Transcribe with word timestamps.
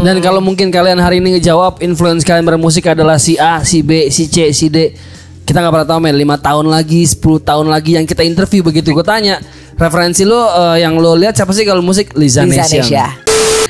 Dan 0.00 0.16
kalau 0.24 0.40
mungkin 0.40 0.72
kalian 0.72 0.96
hari 0.96 1.20
ini 1.20 1.36
ngejawab 1.36 1.84
influence 1.84 2.24
kalian 2.24 2.48
bermusik 2.48 2.88
adalah 2.88 3.20
si 3.20 3.36
A, 3.36 3.60
si 3.60 3.84
B, 3.84 4.08
si 4.08 4.32
C, 4.32 4.50
si 4.56 4.72
D. 4.72 4.96
Kita 5.44 5.60
nggak 5.60 5.72
pernah 5.72 5.88
tahu 5.88 6.00
men 6.00 6.16
5 6.16 6.46
tahun 6.46 6.66
lagi, 6.72 7.02
10 7.04 7.20
tahun 7.42 7.66
lagi 7.68 7.98
yang 8.00 8.06
kita 8.06 8.22
interview 8.24 8.64
begitu 8.64 8.94
gue 8.94 9.04
tanya 9.04 9.42
referensi 9.80 10.28
lo 10.28 10.44
eh, 10.44 10.84
yang 10.84 11.00
lo 11.00 11.16
lihat 11.16 11.32
siapa 11.32 11.56
sih 11.56 11.64
kalau 11.64 11.80
musik 11.80 12.12
Liza, 12.12 12.44
Liza 12.44 12.68
Nation. 12.68 12.84
Nesya. 12.84 13.06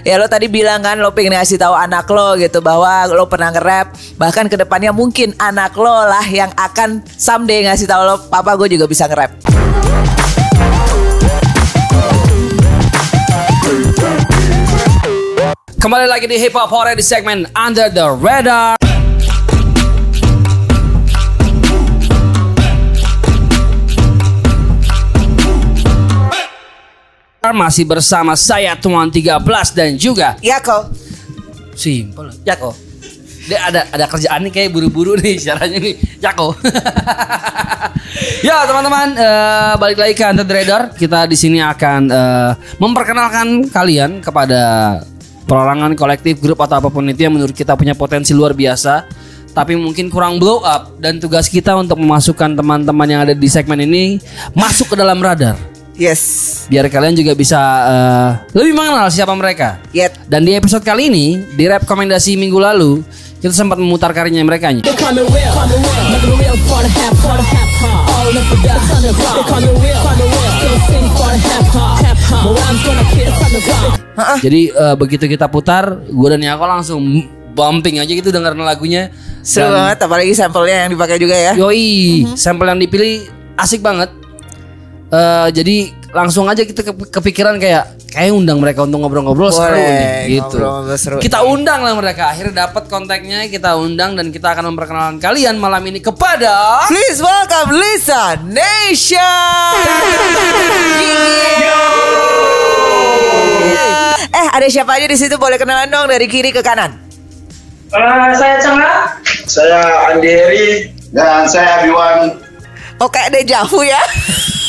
Ya 0.00 0.16
lo 0.16 0.26
tadi 0.26 0.48
bilang 0.48 0.80
kan 0.80 0.96
lo 0.96 1.12
pengen 1.12 1.36
ngasih 1.36 1.60
tahu 1.60 1.76
anak 1.76 2.08
lo 2.08 2.34
gitu 2.40 2.58
bahwa 2.64 3.04
lo 3.12 3.28
pernah 3.28 3.52
nge-rap 3.52 3.92
bahkan 4.16 4.48
ke 4.48 4.56
depannya 4.56 4.96
mungkin 4.96 5.36
anak 5.36 5.76
lo 5.76 5.92
lah 5.92 6.24
yang 6.26 6.50
akan 6.56 7.04
someday 7.20 7.68
ngasih 7.68 7.84
tahu 7.84 8.02
lo 8.02 8.16
papa 8.26 8.56
gue 8.56 8.74
juga 8.74 8.88
bisa 8.88 9.06
nge-rap. 9.06 9.30
Kembali 15.80 16.06
lagi 16.06 16.30
di 16.30 16.36
Hip 16.38 16.54
Hop 16.54 16.70
Hore 16.70 16.94
di 16.94 17.02
segmen 17.02 17.42
Under 17.56 17.90
the 17.90 18.06
Radar. 18.06 18.76
Masih 27.50 27.82
bersama 27.82 28.38
saya 28.38 28.78
Tuan 28.78 29.10
13 29.10 29.42
dan 29.74 29.98
juga 29.98 30.38
Ya 30.38 30.62
kok. 30.62 30.94
Simpel. 31.74 32.30
Jako. 32.46 32.70
Dia 33.50 33.58
ada 33.66 33.90
ada 33.90 34.04
kerjaan 34.06 34.46
nih 34.46 34.52
kayak 34.54 34.70
buru-buru 34.70 35.18
nih 35.18 35.34
caranya 35.42 35.82
nih. 35.82 35.98
Jako. 36.22 36.54
ya 38.46 38.68
teman-teman 38.70 39.08
eh, 39.18 39.72
balik 39.82 39.98
lagi 39.98 40.14
ke 40.14 40.22
Under 40.30 40.46
the 40.46 40.54
Radar. 40.54 40.82
Kita 40.94 41.26
di 41.26 41.34
sini 41.34 41.58
akan 41.58 42.02
eh, 42.06 42.50
memperkenalkan 42.78 43.66
kalian 43.72 44.22
kepada 44.22 44.62
perorangan 45.50 45.98
kolektif 45.98 46.38
grup 46.38 46.62
atau 46.62 46.78
apa 46.78 46.88
pun 46.94 47.02
itu 47.10 47.26
yang 47.26 47.34
menurut 47.34 47.50
kita 47.50 47.74
punya 47.74 47.98
potensi 47.98 48.30
luar 48.30 48.54
biasa. 48.54 49.10
Tapi 49.50 49.74
mungkin 49.74 50.06
kurang 50.06 50.38
blow 50.38 50.62
up. 50.62 50.94
Dan 51.02 51.18
tugas 51.18 51.50
kita 51.50 51.74
untuk 51.74 51.98
memasukkan 51.98 52.54
teman-teman 52.54 53.08
yang 53.10 53.26
ada 53.26 53.34
di 53.34 53.48
segmen 53.50 53.82
ini 53.82 54.22
masuk 54.54 54.94
ke 54.94 54.96
dalam 54.96 55.18
radar. 55.18 55.58
Yes. 56.00 56.64
biar 56.72 56.88
kalian 56.88 57.12
juga 57.12 57.36
bisa 57.36 57.60
eh, 57.84 58.30
lebih 58.56 58.72
mengenal 58.72 59.12
siapa 59.12 59.36
mereka. 59.36 59.76
Yet. 59.92 60.16
dan 60.32 60.48
di 60.48 60.56
episode 60.56 60.80
kali 60.80 61.12
ini 61.12 61.44
di 61.52 61.68
rap 61.68 61.84
rekomendasi 61.84 62.40
minggu 62.40 62.56
lalu 62.56 63.04
kita 63.44 63.52
sempat 63.52 63.76
memutar 63.76 64.08
karyanya 64.16 64.40
mereka 64.40 64.72
Jadi 74.38 74.70
eh, 74.70 74.94
begitu 74.96 75.24
kita 75.26 75.46
putar, 75.46 76.04
gue 76.06 76.28
dan 76.30 76.42
Yako 76.42 76.64
langsung 76.64 77.02
bumping 77.50 77.98
aja 77.98 78.10
gitu 78.10 78.30
dengerin 78.30 78.62
lagunya. 78.62 79.10
Seru 79.42 79.72
Dan- 79.72 79.76
banget 79.90 79.98
apalagi 80.06 80.32
sampelnya 80.36 80.86
yang 80.86 80.90
dipakai 80.94 81.16
juga 81.18 81.36
ya. 81.36 81.52
Yoi, 81.56 82.24
sampel 82.36 82.70
yang 82.70 82.80
dipilih 82.80 83.26
asik 83.56 83.80
banget. 83.80 84.10
Eh, 85.10 85.48
jadi 85.50 85.76
langsung 86.14 86.46
aja 86.46 86.62
kita 86.62 86.86
ke- 86.86 87.10
kepikiran 87.10 87.58
kayak 87.58 87.98
kayak 88.10 88.34
undang 88.34 88.58
mereka 88.58 88.82
untuk 88.82 89.02
ngobrol-ngobrol 89.02 89.54
seru 89.54 89.78
nih, 89.78 90.38
gitu. 90.38 90.58
ngobrol-ngobrol 90.58 90.98
seru. 90.98 91.18
Kita 91.22 91.46
undang 91.46 91.82
lah 91.86 91.94
mereka. 91.94 92.34
Akhirnya 92.34 92.66
dapat 92.66 92.86
kontaknya, 92.90 93.46
kita 93.46 93.78
undang 93.78 94.18
dan 94.18 94.34
kita 94.34 94.54
akan 94.54 94.74
memperkenalkan 94.74 95.18
kalian 95.22 95.58
malam 95.58 95.82
ini 95.86 96.02
kepada 96.02 96.86
Please 96.90 97.22
welcome 97.22 97.74
Lisa 97.74 98.38
Nation. 98.46 99.74
Eh 104.30 104.48
ada 104.52 104.66
siapa 104.66 104.96
aja 104.96 105.06
di 105.06 105.16
situ 105.16 105.36
boleh 105.36 105.60
kenalan 105.60 105.90
dong 105.90 106.08
dari 106.08 106.26
kiri 106.26 106.50
ke 106.50 106.64
kanan. 106.64 106.96
Eh, 107.90 108.30
saya 108.38 108.56
Cengah. 108.62 108.96
Saya 109.50 109.80
Andi 110.14 110.30
Heri 110.30 110.68
dan 111.10 111.44
saya 111.50 111.82
Abiwan. 111.82 112.38
Oh 113.02 113.08
kayak 113.08 113.34
deja 113.34 113.66
vu 113.66 113.82
ya. 113.82 113.98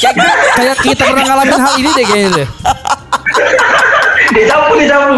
kayak, 0.01 0.17
kayak 0.57 0.77
kita 0.81 1.03
pernah 1.13 1.25
ngalamin 1.29 1.59
hal 1.61 1.73
ini 1.77 1.91
deh 1.93 2.05
kayaknya 2.09 2.29
deh. 2.41 2.47
Dicapu, 4.31 4.73
dicapu. 4.79 5.15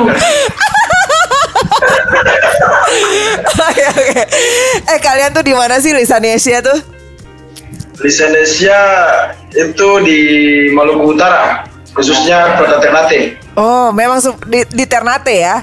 Oke 3.53 3.83
oke. 3.87 4.21
Eh 4.89 4.99
kalian 4.99 5.31
tuh 5.31 5.43
di 5.45 5.53
mana 5.55 5.79
sih 5.79 5.93
Lisa 5.95 6.19
Nation 6.19 6.59
tuh? 6.59 6.79
Lisensia 8.01 8.81
itu 9.53 9.89
di 10.01 10.19
Maluku 10.73 11.13
Utara, 11.13 11.63
khususnya 11.93 12.57
Kota 12.57 12.81
Ternate. 12.81 13.37
Oh 13.53 13.93
memang 13.93 14.17
di, 14.49 14.65
di 14.69 14.85
Ternate 14.89 15.35
ya. 15.37 15.57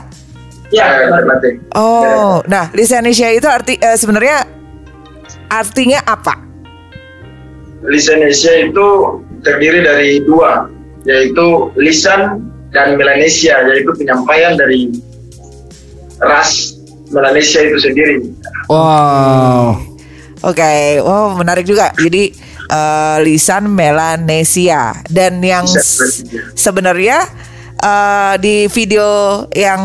Ya, 0.70 1.10
Ternate. 1.10 1.58
Oh, 1.74 2.38
nah 2.46 2.70
listenesia 2.70 3.34
itu 3.34 3.50
arti 3.50 3.74
eh, 3.74 3.98
sebenarnya 3.98 4.60
artinya 5.50 5.98
apa? 6.06 6.38
Lisensia 7.82 8.70
itu 8.70 8.86
terdiri 9.42 9.82
dari 9.82 10.22
dua, 10.22 10.70
yaitu 11.08 11.72
lisan 11.80 12.52
dan 12.70 12.94
Melanesia, 12.94 13.56
yaitu 13.66 13.90
penyampaian 13.96 14.54
dari 14.54 14.94
ras 16.22 16.78
Melanesia 17.10 17.66
itu 17.66 17.78
sendiri. 17.82 18.16
Wow. 18.70 19.80
Oke, 20.40 21.02
wow 21.02 21.34
menarik 21.34 21.66
juga. 21.66 21.90
Jadi 21.98 22.30
eh, 22.70 23.16
lisan 23.26 23.72
Melanesia 23.72 24.94
dan 25.10 25.42
yang 25.42 25.66
sebenarnya 26.54 27.26
eh, 27.82 28.34
di 28.36 28.54
video 28.66 29.08
yang 29.50 29.80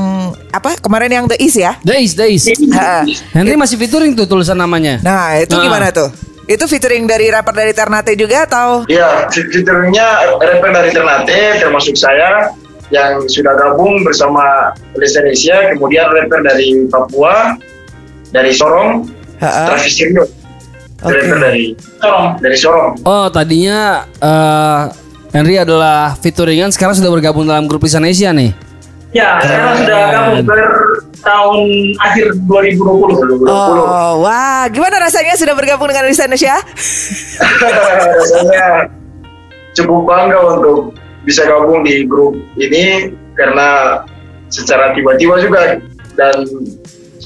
apa 0.50 0.76
kemarin 0.78 1.10
yang 1.10 1.26
The 1.26 1.38
East 1.38 1.56
ya? 1.56 1.80
Days, 1.82 2.14
days. 2.22 2.46
Ha. 2.70 3.08
Henry 3.32 3.56
masih 3.56 3.76
featuring 3.76 4.14
tuh 4.14 4.26
tulisan 4.26 4.56
namanya. 4.56 5.00
Nah 5.00 5.36
itu 5.38 5.52
Nah. 5.52 5.64
gimana 5.64 5.88
tuh? 5.90 6.12
Itu 6.46 6.68
featuring 6.68 7.04
dari 7.04 7.28
rapper 7.28 7.52
dari 7.52 7.74
Ternate 7.74 8.14
juga 8.14 8.46
atau? 8.46 8.86
Ya, 8.86 9.26
fiturnya 9.32 10.06
rapper 10.38 10.70
dari 10.70 10.90
Ternate, 10.90 11.58
termasuk 11.58 11.96
saya 11.96 12.54
yang 12.94 13.18
sudah 13.26 13.58
gabung 13.58 14.06
bersama 14.06 14.70
Lisensia, 14.94 15.74
kemudian 15.74 16.06
rapper 16.06 16.46
dari 16.46 16.86
Papua, 16.86 17.58
dari 18.30 18.54
Sorong, 18.54 19.10
Ha-ha. 19.42 19.74
Travis 19.74 19.98
Sirio. 19.98 20.22
Oke. 21.02 21.18
Rapper 21.18 21.38
dari 21.42 21.66
Sorong. 21.98 22.26
dari 22.38 22.58
Sorong. 22.58 22.92
Oh, 23.02 23.26
tadinya 23.28 24.06
eh 24.16 24.82
Henry 25.36 25.60
adalah 25.60 26.16
featuringan 26.16 26.72
sekarang 26.72 26.96
sudah 26.96 27.12
bergabung 27.12 27.44
dalam 27.44 27.68
grup 27.68 27.84
Lisanesia 27.84 28.32
nih. 28.32 28.56
Ya, 29.12 29.36
sekarang 29.44 29.84
sudah 29.84 30.00
gabung 30.08 30.48
tahun 31.20 31.60
akhir 32.00 32.28
2020. 32.48 33.44
Oh, 33.44 34.24
wah, 34.24 34.64
gimana 34.72 34.96
rasanya 35.04 35.36
sudah 35.36 35.52
bergabung 35.52 35.92
dengan 35.92 36.08
Listenesia? 36.08 36.56
Rasanya 38.16 38.88
cukup 39.76 40.08
bangga 40.08 40.40
untuk 40.56 40.96
bisa 41.28 41.44
gabung 41.44 41.84
di 41.84 42.08
grup 42.08 42.40
ini 42.56 43.12
karena 43.36 44.00
secara 44.48 44.96
tiba-tiba 44.96 45.36
juga 45.44 45.84
dan 46.16 46.48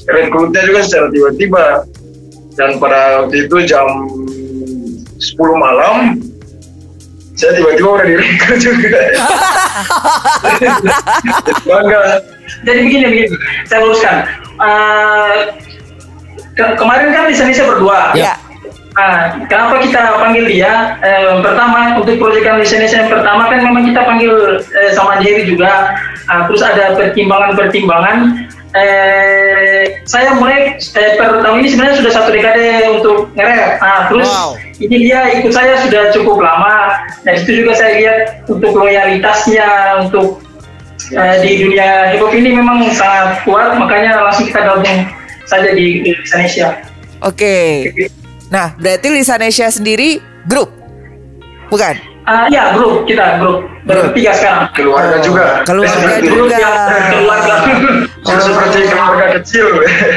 rekrutnya 0.10 0.66
juga 0.66 0.82
secara 0.82 1.14
tiba-tiba 1.14 1.86
dan 2.58 2.82
pada 2.82 3.22
waktu 3.22 3.46
itu 3.46 3.70
jam 3.70 3.86
10 4.26 5.38
malam 5.62 6.18
saya 7.40 7.56
tiba-tiba 7.56 7.88
udah 7.96 8.06
direkrut 8.06 8.60
juga 8.60 9.00
bangga 11.64 12.00
Jadi 12.66 12.80
begini, 12.84 13.04
begini. 13.08 13.28
Saya 13.64 13.80
luruskan. 13.86 14.16
Eh, 14.60 15.36
ke- 16.52 16.76
kemarin 16.76 17.14
kan 17.14 17.30
Indonesia 17.30 17.64
berdua. 17.64 18.12
Ya. 18.18 18.34
Nah, 18.98 19.38
kenapa 19.48 19.80
kita 19.80 20.18
panggil 20.18 20.50
dia? 20.50 20.98
Eh, 21.00 21.40
pertama 21.40 21.96
untuk 21.96 22.18
proyekan 22.20 22.60
Indonesia 22.60 23.00
yang 23.00 23.08
pertama 23.08 23.48
kan 23.48 23.64
memang 23.64 23.86
kita 23.86 24.02
panggil 24.04 24.34
eh, 24.60 24.92
sama 24.92 25.22
Jerry 25.22 25.48
juga. 25.48 25.94
Ah, 26.26 26.50
terus 26.50 26.60
ada 26.60 26.98
pertimbangan-pertimbangan. 26.98 28.50
Eh, 28.70 30.06
saya 30.06 30.38
mulai 30.38 30.78
eh, 30.78 31.12
per 31.18 31.42
tahun 31.42 31.66
ini 31.66 31.74
sebenarnya 31.74 32.06
sudah 32.06 32.12
satu 32.14 32.30
dekade 32.30 32.86
untuk 32.94 33.34
nge-rap. 33.34 33.82
Ah, 33.82 34.06
terus 34.14 34.30
Wow. 34.30 34.62
ini 34.78 35.10
dia 35.10 35.26
ikut 35.42 35.50
saya 35.50 35.74
sudah 35.82 36.14
cukup 36.14 36.38
lama. 36.38 37.02
Dan 37.26 37.42
itu 37.42 37.66
juga 37.66 37.74
saya 37.74 37.98
lihat 37.98 38.46
untuk 38.46 38.78
loyalitasnya 38.78 39.68
untuk 40.06 40.46
eh, 41.18 41.36
di 41.42 41.66
dunia 41.66 42.14
hip 42.14 42.22
hop 42.22 42.30
ini 42.30 42.54
memang 42.62 42.86
sangat 42.94 43.42
kuat. 43.42 43.74
Makanya 43.82 44.30
langsung 44.30 44.46
kita 44.46 44.62
gabung 44.62 45.02
saja 45.50 45.74
di 45.74 46.06
Indonesia. 46.06 46.78
Oke. 47.26 47.90
Nah, 48.54 48.78
berarti 48.78 49.10
Lisanesia 49.10 49.70
sendiri 49.74 50.22
grup, 50.46 50.70
bukan? 51.74 52.09
Ah 52.24 52.46
ya 52.48 52.72
grup 52.72 53.04
kita 53.04 53.40
grup 53.40 53.66
bertiga 53.84 54.32
sekarang. 54.32 54.70
keluarga 54.72 55.18
Oh, 55.18 55.22
juga 55.22 55.46
keluarga 55.64 56.20
Grup 56.20 56.46
juga. 56.46 56.58
yang 56.58 56.76
keluarga. 57.10 57.56
sudah 58.22 58.42
seperti 58.44 58.80
keluarga 58.86 59.26
kecil 59.36 59.66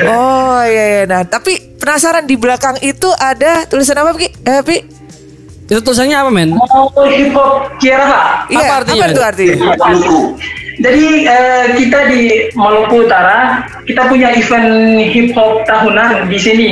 Oh 0.05 0.61
iya, 0.63 0.85
iya. 0.85 1.03
Nah, 1.05 1.23
tapi 1.23 1.57
penasaran 1.77 2.25
di 2.25 2.35
belakang 2.35 2.77
itu 2.81 3.09
ada 3.15 3.65
tulisan 3.65 3.97
apa, 3.97 4.13
Pi? 4.13 4.29
Eh, 4.29 4.61
Pi? 4.61 4.77
Itu 5.65 5.81
tulisannya 5.81 6.13
apa 6.15 6.29
men? 6.29 6.53
Mau 6.53 6.93
hip 7.07 7.33
hop 7.33 7.71
Kiaraha. 7.79 8.45
Iya, 8.47 8.61
Apa 8.61 8.73
artinya? 8.85 9.05
Apa 9.05 9.09
itu 9.09 9.23
artinya? 9.23 9.57
Jadi 10.75 11.05
eh, 11.25 11.65
kita 11.79 11.99
di 12.09 12.21
Maluku 12.53 13.07
Utara 13.07 13.63
kita 13.85 14.05
punya 14.05 14.33
event 14.33 14.69
hip 15.07 15.33
hop 15.33 15.65
tahunan 15.65 16.27
di 16.27 16.37
sini. 16.37 16.69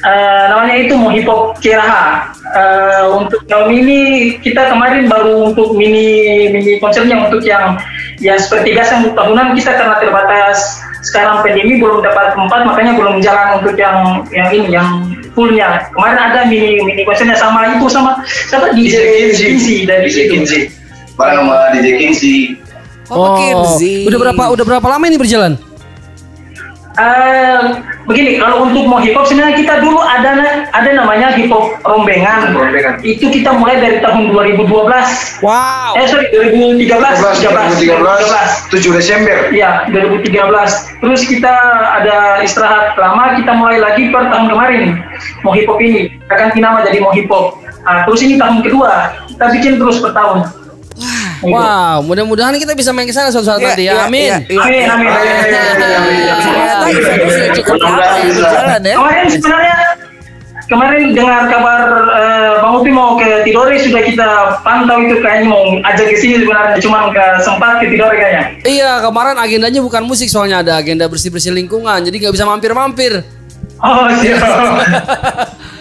Eh, 0.00 0.44
namanya 0.48 0.74
itu 0.80 0.96
mau 0.96 1.12
hip 1.12 1.28
hop 1.28 1.60
Kiraha. 1.60 2.32
Eh, 2.56 3.02
untuk 3.20 3.44
tahun 3.44 3.68
ini 3.68 3.98
kita 4.40 4.72
kemarin 4.72 5.12
baru 5.12 5.52
untuk 5.52 5.76
mini 5.76 6.48
mini 6.48 6.80
konsernya 6.80 7.28
untuk 7.28 7.44
yang 7.44 7.76
ya 8.16 8.40
seperti 8.40 8.72
biasa 8.72 9.04
untuk 9.04 9.12
tahunan 9.12 9.52
kita 9.52 9.76
karena 9.76 10.00
terbatas 10.00 10.80
sekarang 11.04 11.44
pandemi 11.44 11.80
belum 11.80 12.00
dapat 12.00 12.32
tempat 12.32 12.60
makanya 12.64 12.92
belum 12.96 13.20
jalan 13.20 13.60
untuk 13.60 13.76
yang 13.76 14.24
yang 14.32 14.48
ini 14.56 14.68
yang 14.72 14.88
fullnya. 15.36 15.84
Kemarin 15.92 16.16
ada 16.16 16.40
mini 16.48 16.80
mini 16.80 17.04
konsernya 17.04 17.36
sama 17.36 17.76
itu 17.76 17.84
sama 17.92 18.24
siapa 18.24 18.72
DJ 18.72 18.96
Kinsey 19.36 19.84
dari 19.84 20.08
DJ 20.08 20.16
situ. 20.16 20.32
Kinsey. 20.32 20.60
Bareng 21.20 21.44
sama 21.44 21.76
DJ 21.76 21.88
Kinsey. 22.00 22.36
Oh, 23.12 23.36
Kinsey. 23.36 24.08
udah 24.08 24.16
berapa 24.16 24.44
udah 24.56 24.64
berapa 24.64 24.86
lama 24.96 25.04
ini 25.04 25.20
berjalan? 25.20 25.60
Eh, 27.00 27.60
begini, 28.10 28.42
kalau 28.42 28.66
untuk 28.66 28.84
mau 28.90 28.98
hip 28.98 29.14
hop 29.14 29.30
sebenarnya 29.30 29.56
kita 29.62 29.74
dulu 29.80 30.02
ada 30.02 30.66
ada 30.74 30.90
namanya 30.90 31.30
hip 31.38 31.48
hop 31.48 31.78
rombengan. 31.86 32.50
Rombengan. 32.52 32.98
Itu 33.06 33.30
kita 33.30 33.54
mulai 33.54 33.78
dari 33.78 34.02
tahun 34.02 34.34
2012. 34.34 34.66
Wow. 35.40 35.94
Eh 35.94 36.06
sorry 36.10 36.26
2013. 36.34 36.90
2013, 36.90 38.68
7 38.68 38.98
Desember. 38.98 39.36
Iya, 39.54 39.86
2013. 39.94 41.00
Terus 41.00 41.20
kita 41.24 41.54
ada 42.02 42.42
istirahat 42.42 42.98
lama, 42.98 43.38
kita 43.38 43.54
mulai 43.54 43.78
lagi 43.78 44.10
per 44.10 44.28
tahun 44.28 44.50
kemarin. 44.50 44.82
Mau 45.46 45.54
hip 45.54 45.70
hop 45.70 45.78
ini, 45.78 46.10
kita 46.26 46.34
ganti 46.34 46.58
nama 46.58 46.82
jadi 46.82 46.98
mau 46.98 47.14
hip 47.14 47.30
hop. 47.30 47.62
Nah, 47.86 48.04
terus 48.04 48.20
ini 48.20 48.36
tahun 48.36 48.60
kedua, 48.60 49.16
kita 49.30 49.44
bikin 49.56 49.72
terus 49.80 50.02
per 50.04 50.12
tahun. 50.12 50.44
Gitu. 51.40 51.48
Wow, 51.48 52.04
mudah-mudahan 52.04 52.52
kita 52.54 52.76
bisa 52.76 52.92
main 52.92 53.08
ke 53.08 53.16
sana 53.16 53.32
suatu 53.32 53.48
saat 53.48 53.60
Iya, 53.60 53.68
nanti 53.72 53.82
iya, 53.82 53.92
ya. 53.96 54.04
Amin. 54.04 54.20
iya, 54.20 54.36
iya. 54.44 54.58
Amin, 54.60 54.84
amin, 54.92 55.08
amin. 55.08 56.20
Ternyata 56.36 56.86
sudah 57.32 57.50
cukup 57.56 57.74
lama 57.80 58.02
ya 58.04 58.22
berjalan 58.28 58.80
ya. 58.84 58.94
Kemarin 59.00 59.26
sebenarnya 59.32 59.76
kemarin 60.70 61.02
dengar 61.16 61.42
kabar 61.50 61.80
eh, 62.14 62.50
Bang 62.62 62.74
Upi 62.78 62.90
mau 62.92 63.18
ke 63.18 63.42
Tidore 63.42 63.74
sudah 63.80 64.02
kita 64.06 64.28
pantau 64.62 65.02
itu 65.02 65.18
kayaknya 65.18 65.50
mau 65.50 65.64
ajak 65.82 66.06
ke 66.12 66.16
sini 66.20 66.46
sebenarnya 66.46 66.78
cuma 66.78 67.10
nggak 67.10 67.42
sempat 67.42 67.80
ke 67.80 67.88
Tidore 67.88 68.14
kayaknya. 68.14 68.44
Iya, 68.62 68.92
kemarin 69.02 69.36
agendanya 69.40 69.80
bukan 69.80 70.02
musik 70.04 70.28
soalnya 70.28 70.60
ada 70.60 70.76
agenda 70.78 71.08
bersih-bersih 71.08 71.56
lingkungan, 71.56 72.04
jadi 72.04 72.16
nggak 72.20 72.34
bisa 72.36 72.44
mampir-mampir. 72.46 73.24
Oh 73.80 74.06
siap. 74.20 74.44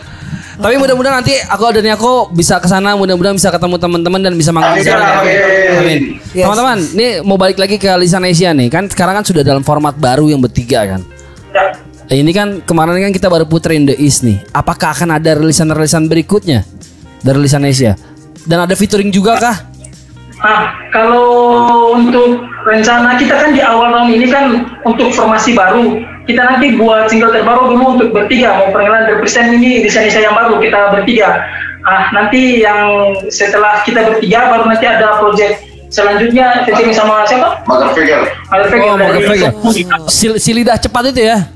Tapi 0.60 0.76
mudah-mudahan 0.82 1.24
nanti 1.24 1.36
aku 1.40 1.64
dan 1.72 1.88
aku 1.96 2.28
bisa 2.36 2.60
ke 2.60 2.68
sana, 2.68 3.00
mudah-mudahan 3.00 3.40
bisa 3.40 3.50
ketemu 3.50 3.76
teman-teman 3.80 4.20
dan 4.20 4.34
bisa 4.36 4.52
di 4.52 4.84
sana. 4.84 5.24
Amin. 5.24 5.36
Amin. 5.80 6.00
Yes. 6.36 6.46
Teman-teman, 6.46 6.78
ini 7.00 7.08
mau 7.24 7.40
balik 7.40 7.58
lagi 7.58 7.80
ke 7.80 7.88
Lisan 7.96 8.28
Asia 8.28 8.52
nih. 8.52 8.68
Kan 8.68 8.92
sekarang 8.92 9.18
kan 9.18 9.26
sudah 9.26 9.42
dalam 9.42 9.64
format 9.64 9.96
baru 9.96 10.28
yang 10.28 10.44
bertiga 10.44 10.84
kan. 10.86 11.02
Ya. 11.56 11.72
Ini 12.10 12.32
kan 12.34 12.66
kemarin 12.66 13.06
kan 13.06 13.14
kita 13.14 13.30
baru 13.30 13.46
puterin 13.46 13.86
The 13.86 13.96
East 13.96 14.26
nih. 14.26 14.42
Apakah 14.52 14.98
akan 14.98 15.22
ada 15.22 15.38
rilisan-rilisan 15.38 16.10
berikutnya 16.10 16.66
dari 17.22 17.40
Lisan 17.40 17.64
Asia? 17.64 17.94
Dan 18.50 18.66
ada 18.66 18.74
featuring 18.74 19.14
juga 19.14 19.38
kah? 19.38 19.58
Nah, 20.40 20.72
kalau 20.90 21.28
untuk 22.00 22.42
rencana 22.64 23.20
kita 23.20 23.36
kan 23.36 23.50
di 23.52 23.62
awal 23.62 23.92
tahun 23.92 24.10
ini 24.16 24.28
kan 24.32 24.46
untuk 24.88 25.12
formasi 25.14 25.54
baru. 25.54 26.00
Kita 26.30 26.46
nanti 26.46 26.78
buat 26.78 27.10
single 27.10 27.34
terbaru 27.34 27.74
dulu 27.74 27.98
untuk 27.98 28.14
bertiga. 28.14 28.54
Mau 28.56 28.70
perkenalan 28.70 29.10
represent 29.10 29.50
ini 29.50 29.82
di 29.82 29.90
Indonesia 29.90 30.22
yang 30.22 30.32
baru 30.32 30.62
kita 30.62 30.94
bertiga. 30.94 31.42
Ah, 31.82 32.14
nanti 32.14 32.62
yang 32.62 32.86
setelah 33.28 33.82
kita 33.82 34.06
bertiga 34.06 34.46
baru 34.46 34.70
nanti 34.70 34.86
ada 34.86 35.18
project 35.18 35.58
selanjutnya 35.90 36.70
featuring 36.70 36.94
sama 36.94 37.26
siapa? 37.26 37.66
Magar 37.66 37.98
Figure. 37.98 38.30
Ada 38.46 38.62
Oh, 38.78 38.94
mau 38.94 39.10
ke 39.10 39.26
Vega. 39.26 39.50
Si, 40.06 40.30
si 40.38 40.54
lidah 40.54 40.78
cepat 40.78 41.10
itu 41.10 41.26
ya. 41.26 41.50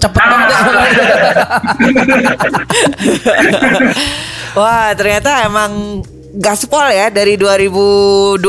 Cepat 0.00 0.16
banget. 0.16 0.48
Wah, 4.52 4.92
ternyata 4.92 5.44
emang 5.44 6.02
gaspol 6.32 6.88
ya 6.88 7.08
dari 7.08 7.36
2021 7.36 8.40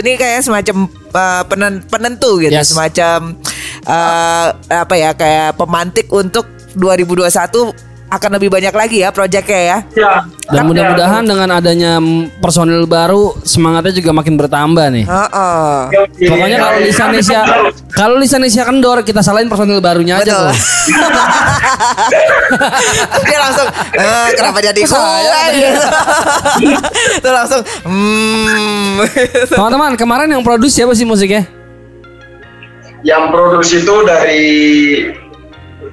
ini 0.00 0.12
kayak 0.16 0.40
semacam 0.40 0.76
uh, 1.12 1.42
penen- 1.44 1.84
penentu 1.84 2.40
gitu, 2.40 2.52
Yes. 2.52 2.72
semacam 2.72 3.36
uh, 3.86 4.48
apa 4.70 4.94
ya 4.94 5.10
kayak 5.14 5.58
pemantik 5.58 6.06
untuk 6.12 6.46
2021 6.76 7.92
akan 8.12 8.30
lebih 8.36 8.52
banyak 8.52 8.74
lagi 8.76 9.00
ya 9.00 9.08
proyeknya 9.08 9.60
ya. 9.64 9.78
Ya. 9.96 10.12
Dan 10.52 10.68
mudah-mudahan 10.68 11.24
dengan 11.24 11.48
adanya 11.48 11.96
personil 12.44 12.84
baru 12.84 13.32
semangatnya 13.40 13.96
juga 13.96 14.12
makin 14.12 14.36
bertambah 14.36 14.86
nih. 14.92 15.08
Heeh. 15.08 15.72
Pokoknya 16.28 16.58
kalau 16.60 16.78
Lisan 16.84 17.16
Asia 17.16 17.40
kalau 17.88 18.20
Lisan 18.20 18.44
Asia 18.44 18.68
kendor 18.68 19.00
kita 19.00 19.24
salahin 19.24 19.48
personil 19.48 19.80
barunya 19.80 20.20
aja 20.20 20.28
Betul. 20.28 20.44
kok. 20.44 20.56
Dia 23.32 23.38
langsung 23.40 23.68
eh, 23.96 24.28
kenapa 24.36 24.58
jadi 24.60 24.80
saya. 24.84 25.40
Tuh 27.24 27.32
langsung 27.40 27.62
hmm. 27.88 29.08
Teman-teman, 29.48 29.96
kemarin 29.96 30.28
yang 30.28 30.44
produce 30.44 30.76
siapa 30.76 30.92
sih 30.92 31.08
musiknya? 31.08 31.61
Yang 33.02 33.22
produksi 33.34 33.74
itu 33.82 33.96
dari 34.06 34.46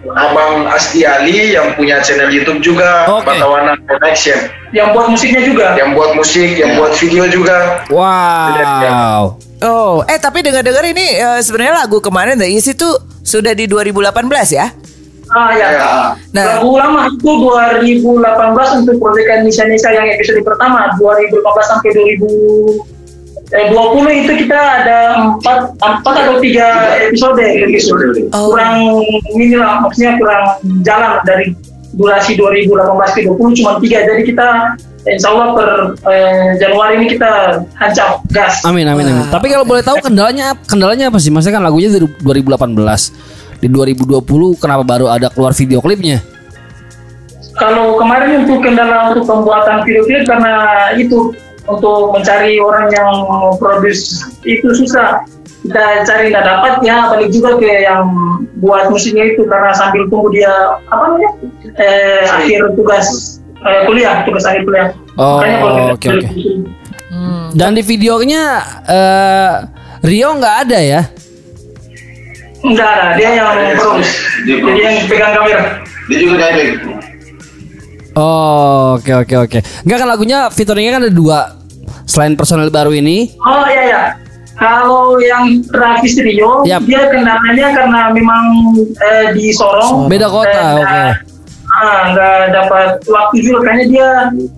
Abang 0.09 0.69
Asti 0.69 1.03
Ali 1.03 1.57
yang 1.57 1.75
punya 1.75 1.99
channel 1.99 2.31
YouTube 2.31 2.61
juga, 2.63 3.09
Oke. 3.09 3.25
Batawana 3.25 3.75
Connection. 3.83 4.37
Yang 4.71 4.87
buat 4.95 5.07
musiknya 5.11 5.41
juga. 5.43 5.67
Yang 5.75 5.89
buat 5.97 6.11
musik, 6.15 6.49
yang 6.55 6.71
buat 6.77 6.93
video 6.95 7.23
juga. 7.27 7.83
Wow. 7.89 9.35
Oh, 9.59 10.07
eh 10.07 10.15
tapi 10.15 10.39
dengar-dengar 10.39 10.87
ini 10.87 11.19
eh, 11.19 11.39
sebenarnya 11.43 11.83
lagu 11.83 11.99
kemarin 11.99 12.39
The 12.39 12.47
East 12.47 12.79
itu 12.79 12.87
sudah 13.27 13.51
di 13.51 13.67
2018 13.67 14.55
ya? 14.55 14.71
Ah 15.29 15.51
ya. 15.53 15.67
Ya. 15.75 15.89
Nah. 16.33 16.45
Lagu 16.57 16.73
lama 16.79 17.11
itu 17.11 17.29
2018 17.29 18.79
untuk 18.81 18.95
proyek 18.97 19.45
Indonesia 19.45 19.91
yang 19.93 20.07
episode 20.15 20.41
pertama 20.41 20.89
2015 20.97 21.43
sampai 21.69 21.89
2000 22.17 22.98
eh, 23.49 23.65
20 23.73 24.21
itu 24.25 24.31
kita 24.45 24.59
ada 24.59 24.99
empat 25.17 25.73
empat 25.81 26.15
atau 26.25 26.35
tiga 26.43 26.67
episode 27.09 27.41
episode 27.41 28.29
Oh. 28.33 28.53
kurang 28.53 29.01
ini 29.33 29.57
lah 29.57 29.81
maksudnya 29.81 30.15
kurang 30.21 30.43
jalan 30.85 31.19
dari 31.25 31.53
durasi 31.97 32.37
2018 32.37 33.17
ke 33.17 33.21
20 33.25 33.57
cuma 33.59 33.71
tiga 33.81 34.05
jadi 34.05 34.21
kita 34.23 34.47
Insya 35.07 35.31
Allah 35.31 35.55
per 35.55 35.69
eh, 36.11 36.59
Januari 36.59 36.99
ini 36.99 37.07
kita 37.15 37.63
hancap 37.79 38.19
gas. 38.35 38.59
Amin 38.67 38.83
amin 38.83 39.07
amin. 39.07 39.31
Tapi 39.31 39.47
kalau 39.47 39.63
boleh 39.63 39.79
tahu 39.79 39.95
kendalanya 40.03 40.59
kendalanya 40.67 41.07
apa 41.07 41.23
sih? 41.23 41.31
Maksudnya 41.31 41.55
kan 41.55 41.63
lagunya 41.63 41.87
dari 41.87 42.03
2018. 42.19 43.63
Di 43.63 43.67
2020 43.71 44.59
kenapa 44.59 44.83
baru 44.83 45.07
ada 45.07 45.31
keluar 45.31 45.55
video 45.55 45.79
klipnya? 45.79 46.19
Kalau 47.55 47.95
kemarin 47.95 48.43
untuk 48.43 48.59
kendala 48.59 49.11
untuk 49.11 49.23
pembuatan 49.23 49.87
video 49.87 50.03
klip 50.03 50.23
karena 50.27 50.53
itu 50.99 51.31
untuk 51.69 52.11
mencari 52.11 52.57
orang 52.57 52.89
yang 52.89 53.09
produce 53.57 54.25
itu 54.43 54.65
susah. 54.75 55.21
Kita 55.59 56.07
cari 56.07 56.31
nggak 56.31 56.45
dapat 56.45 56.73
ya 56.81 57.11
balik 57.11 57.29
juga 57.29 57.59
ke 57.59 57.67
yang 57.83 58.07
buat 58.57 58.87
musiknya 58.89 59.27
itu 59.29 59.43
karena 59.45 59.75
sambil 59.75 60.07
tunggu 60.07 60.31
dia 60.31 60.49
apa 60.87 61.03
namanya 61.05 61.29
eh, 61.77 62.23
akhir 62.25 62.73
tugas 62.73 63.37
eh, 63.59 63.83
kuliah 63.85 64.23
tugas 64.23 64.47
akhir 64.47 64.63
kuliah. 64.63 64.87
Oh, 65.19 65.43
Makanya 65.43 65.57
kalau 65.59 65.75
kita- 65.99 66.15
oke, 66.15 66.29
oke. 66.31 66.51
Dan 67.49 67.75
di 67.75 67.83
videonya 67.83 68.43
eh, 68.87 69.53
Rio 69.99 70.29
nggak 70.31 70.55
ada 70.63 70.79
ya? 70.79 71.01
Enggak 72.59 72.89
ada, 72.91 73.07
dia 73.15 73.29
yang 73.35 73.49
produce. 73.75 74.13
Dia 74.43 74.55
Jadi 74.59 74.79
yang 74.79 74.95
pegang 75.07 75.31
kamera. 75.35 75.63
Dia 76.07 76.17
juga 76.19 76.35
dari 76.39 76.63
Oh, 78.19 78.99
oke 78.99 79.11
oke 79.23 79.35
oke. 79.37 79.59
Enggak 79.85 79.97
kan 80.01 80.07
lagunya 80.07 80.39
featuringnya 80.51 80.91
kan 80.91 81.03
ada 81.07 81.13
dua. 81.13 81.39
Selain 82.09 82.33
personel 82.33 82.67
baru 82.67 82.89
ini, 82.89 83.37
Oh 83.39 83.63
iya 83.63 83.83
ya. 83.85 84.03
Kalau 84.57 85.15
yang 85.21 85.63
Travis 85.63 86.17
Rio, 86.17 86.65
Yap. 86.65 86.83
dia 86.83 87.07
kendalanya 87.07 87.71
karena 87.71 88.01
memang 88.11 88.43
eh, 88.99 89.31
di 89.31 89.53
Sorong. 89.53 90.09
Beda 90.09 90.27
kota, 90.27 90.49
Eh, 90.51 90.73
oke. 90.75 90.83
nggak- 90.83 91.17
Ah, 91.79 92.11
nggak 92.11 92.39
dapat 92.51 92.89
waktu 93.07 93.37
juga, 93.39 93.59
kayaknya 93.63 93.85
dia 93.87 94.09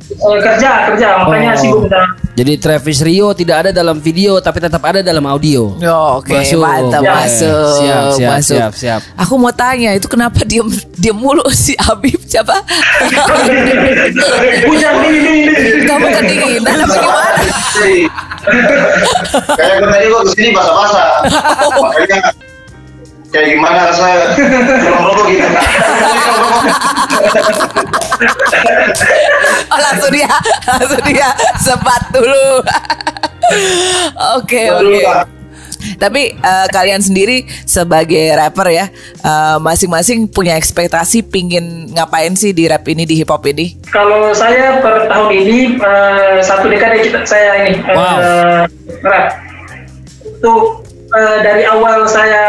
eh, 0.10 0.40
kerja 0.42 0.70
kerja, 0.90 1.08
makanya 1.22 1.52
Oh. 1.52 1.60
sibuk 1.60 1.86
dah. 1.86 2.08
jadi 2.32 2.58
Travis 2.58 3.00
Rio 3.00 3.30
tidak 3.32 3.58
ada 3.60 3.72
dalam 3.72 4.00
video 4.00 4.40
tapi 4.40 4.58
tetap 4.58 4.82
ada 4.82 5.00
dalam 5.00 5.22
audio. 5.24 5.78
Yo, 5.78 5.94
oke, 6.18 6.34
Masuk. 6.34 6.58
mantap, 6.58 7.04
Ya. 7.04 7.14
masuk, 7.14 7.66
Siap, 7.78 8.04
siap, 8.16 8.30
masuk. 8.32 8.58
siap, 8.58 8.72
siap. 8.74 9.02
Aku 9.16 9.36
mau 9.36 9.52
tanya, 9.52 9.94
itu 9.94 10.08
kenapa 10.08 10.42
dia 10.42 10.66
dia 10.96 11.14
mulu 11.14 11.46
si 11.52 11.78
Habib 11.78 12.18
siapa? 12.24 12.58
Hujan 14.66 14.96
ini 15.06 15.20
ini 15.20 15.32
ini. 15.46 15.86
Kamu 15.86 16.08
kedinginan 16.10 16.78
apa 16.80 16.96
gimana? 16.96 17.30
Kayak 19.52 19.74
gue 19.78 19.88
tadi 19.88 20.06
gue 20.08 20.20
ke 20.20 20.32
sini 20.34 20.50
basah-basah. 20.52 21.08
kayak 23.32 23.48
gimana 23.56 23.80
rasa 23.88 24.36
kurang 24.36 25.04
rokok 25.08 25.26
gitu. 25.32 25.48
Oh 29.72 29.80
langsung 29.80 30.12
dia, 30.12 30.30
langsung 30.68 31.02
dia 31.08 31.30
sebat 31.64 32.04
dulu. 32.12 32.48
Oke 34.40 34.62
oke. 34.72 35.02
Tapi 35.98 36.38
eh, 36.38 36.68
kalian 36.70 37.02
sendiri 37.02 37.50
sebagai 37.66 38.30
rapper 38.38 38.70
ya, 38.70 38.86
eh, 39.26 39.58
masing-masing 39.58 40.30
punya 40.30 40.54
ekspektasi 40.54 41.26
pingin 41.26 41.90
ngapain 41.90 42.38
sih 42.38 42.54
di 42.54 42.70
rap 42.70 42.86
ini 42.86 43.02
di 43.08 43.18
hip 43.18 43.34
hop 43.34 43.42
ini? 43.50 43.80
Kalau 43.90 44.30
saya 44.30 44.78
per 44.78 45.10
tahun 45.10 45.30
ini 45.34 45.82
eh, 45.82 46.38
satu 46.46 46.70
dekade 46.70 47.02
kita 47.02 47.26
saya 47.26 47.66
ini 47.66 47.82
eh, 47.82 47.96
Wow. 47.98 48.18
rap. 49.02 49.26
Untuk 50.42 50.81
eh, 51.18 51.38
dari 51.44 51.64
awal 51.68 52.08
saya 52.08 52.44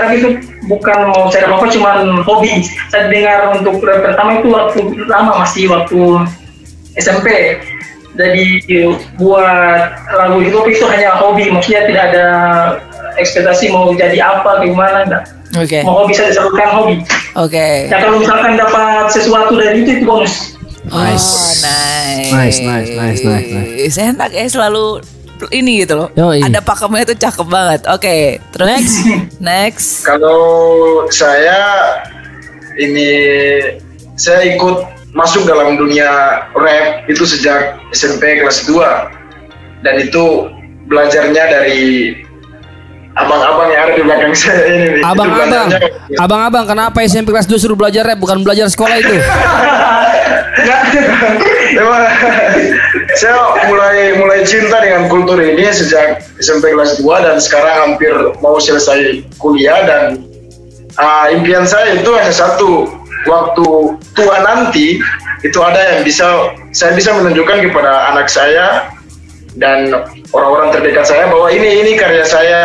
rap 0.00 0.10
itu 0.16 0.40
bukan 0.66 1.12
mau 1.12 1.28
cari 1.28 1.46
apa 1.46 1.66
cuman 1.68 1.98
hobi. 2.24 2.64
Saya 2.88 3.08
dengar 3.12 3.56
untuk 3.56 3.82
rap 3.84 4.00
pertama 4.04 4.40
itu 4.40 4.48
waktu 4.52 4.80
lama 5.08 5.42
masih 5.44 5.68
waktu 5.68 6.00
SMP. 6.96 7.58
Jadi 8.12 8.60
buat 9.16 9.88
lagu 10.12 10.44
itu 10.44 10.58
itu 10.68 10.84
hanya 10.84 11.16
hobi, 11.16 11.48
maksudnya 11.48 11.88
tidak 11.88 12.02
ada 12.12 12.26
ekspektasi 13.16 13.72
mau 13.72 13.88
jadi 13.96 14.20
apa, 14.20 14.60
gimana 14.60 15.08
enggak. 15.08 15.24
Oke. 15.56 15.80
Mau 15.80 16.04
hobi 16.04 16.12
saya 16.12 16.28
disalurkan 16.32 16.68
hobi. 16.76 16.96
Oke. 17.40 17.88
Ya 17.88 17.96
kalau 18.04 18.20
misalkan 18.20 18.60
dapat 18.60 19.08
sesuatu 19.08 19.56
dari 19.56 19.80
itu 19.84 20.00
itu 20.00 20.04
bonus. 20.04 20.60
Nice. 20.92 21.24
Oh, 21.24 21.52
nice. 21.64 22.30
Nice, 22.32 22.58
nice, 22.60 22.90
nice, 22.92 23.22
nice, 23.24 23.48
nice. 23.48 23.96
Enak 23.96 24.30
ya 24.34 24.44
selalu 24.48 25.00
ini 25.50 25.82
gitu 25.82 25.98
loh. 25.98 26.08
Yoi. 26.14 26.44
Ada 26.46 26.60
pakemnya 26.62 27.02
itu 27.08 27.14
cakep 27.18 27.46
banget. 27.48 27.80
Oke, 27.90 28.38
terus 28.54 28.68
next. 28.68 28.96
next. 29.50 29.88
Kalau 30.06 30.40
saya 31.10 31.58
ini 32.78 33.10
saya 34.14 34.54
ikut 34.54 34.86
masuk 35.12 35.44
dalam 35.44 35.76
dunia 35.76 36.08
rap 36.56 37.04
itu 37.08 37.24
sejak 37.26 37.76
SMP 37.92 38.40
kelas 38.40 38.64
2 38.64 39.84
dan 39.84 39.94
itu 40.00 40.48
belajarnya 40.88 41.44
dari 41.52 42.16
abang-abang 43.12 43.68
yang 43.68 43.80
ada 43.88 43.92
di 43.92 44.02
belakang 44.04 44.32
saya 44.32 44.62
ini. 44.72 44.86
nih. 44.96 45.02
Abang-abang, 45.04 45.68
abang-abang, 46.16 46.64
kenapa 46.64 46.98
SMP 47.04 47.28
kelas 47.32 47.44
2 47.44 47.60
suruh 47.60 47.76
belajar 47.76 48.08
rap 48.08 48.16
bukan 48.16 48.40
belajar 48.40 48.68
sekolah 48.72 48.96
itu? 49.00 49.16
Memang 51.72 52.02
saya 53.16 53.36
mulai 53.68 54.16
mulai 54.20 54.40
cinta 54.44 54.80
dengan 54.84 55.08
kultur 55.08 55.40
ini 55.40 55.68
sejak 55.72 56.24
SMP 56.40 56.72
kelas 56.72 57.00
2 57.00 57.08
dan 57.24 57.36
sekarang 57.40 57.76
hampir 57.96 58.12
mau 58.44 58.60
selesai 58.60 59.24
kuliah 59.40 59.84
dan 59.88 60.24
ah, 61.00 61.32
impian 61.32 61.64
saya 61.64 61.96
itu 61.96 62.10
hanya 62.12 62.32
satu. 62.32 62.88
Waktu 63.22 63.66
tua 64.18 64.36
nanti 64.42 64.98
itu 65.46 65.58
ada 65.62 65.78
yang 65.78 66.02
bisa 66.02 66.58
saya 66.74 66.90
bisa 66.98 67.14
menunjukkan 67.14 67.70
kepada 67.70 68.10
anak 68.10 68.26
saya 68.26 68.90
dan 69.54 69.94
orang-orang 70.34 70.74
terdekat 70.74 71.06
saya 71.06 71.30
bahwa 71.30 71.46
ini 71.54 71.86
ini 71.86 71.92
karya 71.94 72.26
saya. 72.26 72.62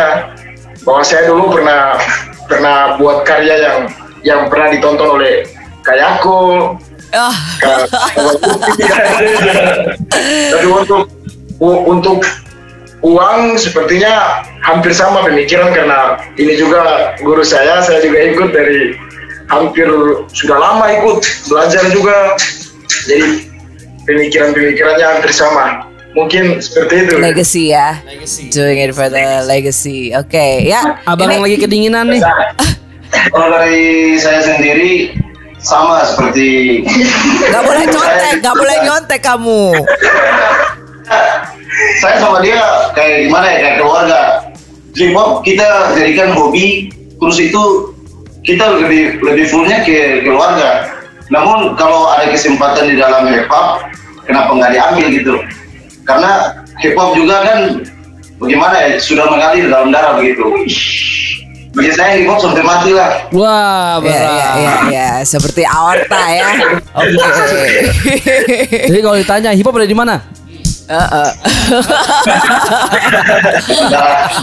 Bahwa 0.82 1.04
saya 1.04 1.28
dulu 1.28 1.52
pernah 1.52 2.00
pernah 2.48 2.96
buat 2.96 3.22
karya 3.28 3.54
yang 3.60 3.78
yang 4.24 4.40
pernah 4.48 4.72
ditonton 4.72 5.20
oleh 5.20 5.44
Kayako 5.84 6.74
Oh, 7.08 7.34
tapi 10.52 10.66
untuk 10.68 11.08
untuk 11.60 12.20
uang 13.00 13.56
sepertinya 13.56 14.44
hampir 14.60 14.92
sama 14.92 15.24
pemikiran 15.24 15.72
karena 15.72 16.20
ini 16.36 16.58
juga 16.58 17.14
guru 17.22 17.40
saya, 17.40 17.80
saya 17.80 18.04
juga 18.04 18.18
ikut 18.28 18.50
dari 18.52 18.92
hampir 19.48 19.88
sudah 20.36 20.58
lama 20.60 20.84
ikut 21.00 21.24
belajar 21.48 21.82
juga. 21.94 22.36
Jadi 23.08 23.48
pemikiran-pemikirannya 24.04 25.06
hampir 25.06 25.32
sama. 25.32 25.88
Mungkin 26.16 26.58
seperti 26.58 27.08
itu. 27.08 27.14
legacy 27.20 27.62
ya. 27.72 28.00
Doing 28.52 28.84
it 28.84 28.92
for 28.96 29.08
the 29.12 29.44
legacy. 29.44 30.12
Oke, 30.16 30.66
ya. 30.66 31.00
Abang 31.08 31.30
Ini- 31.30 31.34
yang 31.38 31.44
lagi 31.44 31.56
kedinginan 31.60 32.04
nih. 32.10 32.22
Kalau 33.32 33.48
dari 33.48 34.16
saya 34.20 34.40
sendiri 34.44 35.16
sama 35.62 36.06
seperti 36.06 36.82
Gak 37.50 37.62
boleh 37.62 37.84
nyontek, 37.92 38.34
gak 38.42 38.56
boleh 38.56 38.76
nyontek 38.86 39.20
kamu. 39.22 39.62
saya 42.02 42.16
sama 42.18 42.42
dia 42.42 42.58
kayak 42.94 43.28
gimana 43.28 43.46
ya 43.48 43.58
kayak 43.62 43.76
keluarga. 43.82 44.20
Hip 44.98 45.14
hop 45.14 45.46
kita 45.46 45.94
jadikan 45.94 46.34
hobi 46.34 46.90
terus 47.18 47.38
itu 47.38 47.62
kita 48.42 48.82
lebih 48.82 49.22
lebih 49.22 49.46
fullnya 49.50 49.82
ke 49.86 50.26
keluarga. 50.26 50.98
Namun 51.28 51.76
kalau 51.76 52.08
ada 52.08 52.32
kesempatan 52.32 52.88
di 52.88 52.96
dalam 52.96 53.28
hip 53.30 53.46
hop 53.50 53.84
kenapa 54.26 54.50
nggak 54.54 54.72
diambil 54.74 55.06
gitu? 55.12 55.34
Karena 56.02 56.64
hip 56.80 56.94
hop 56.96 57.14
juga 57.14 57.36
kan 57.44 57.58
bagaimana 58.38 58.76
ya 58.78 58.90
sudah 58.98 59.26
mengalir 59.28 59.66
dalam 59.68 59.90
darah 59.90 60.18
begitu 60.18 60.46
bagi 61.78 61.92
saya 61.94 62.18
hip 62.18 62.26
hop 62.26 62.42
sampai 62.42 62.62
mati 62.62 62.90
lah 62.90 63.10
Wah, 63.30 64.02
Ya, 64.02 64.02
berat. 64.02 64.18
ya, 64.18 64.48
ya, 64.58 64.74
ya, 64.90 65.08
seperti 65.22 65.62
aorta 65.62 66.20
ya. 66.28 66.48
Oke. 66.98 67.70
Jadi 68.90 68.98
kalau 68.98 69.16
ditanya 69.16 69.50
hip 69.54 69.62
hop 69.62 69.78
ada 69.78 69.86
di 69.86 69.94
mana? 69.94 70.26
Nah, 70.88 71.28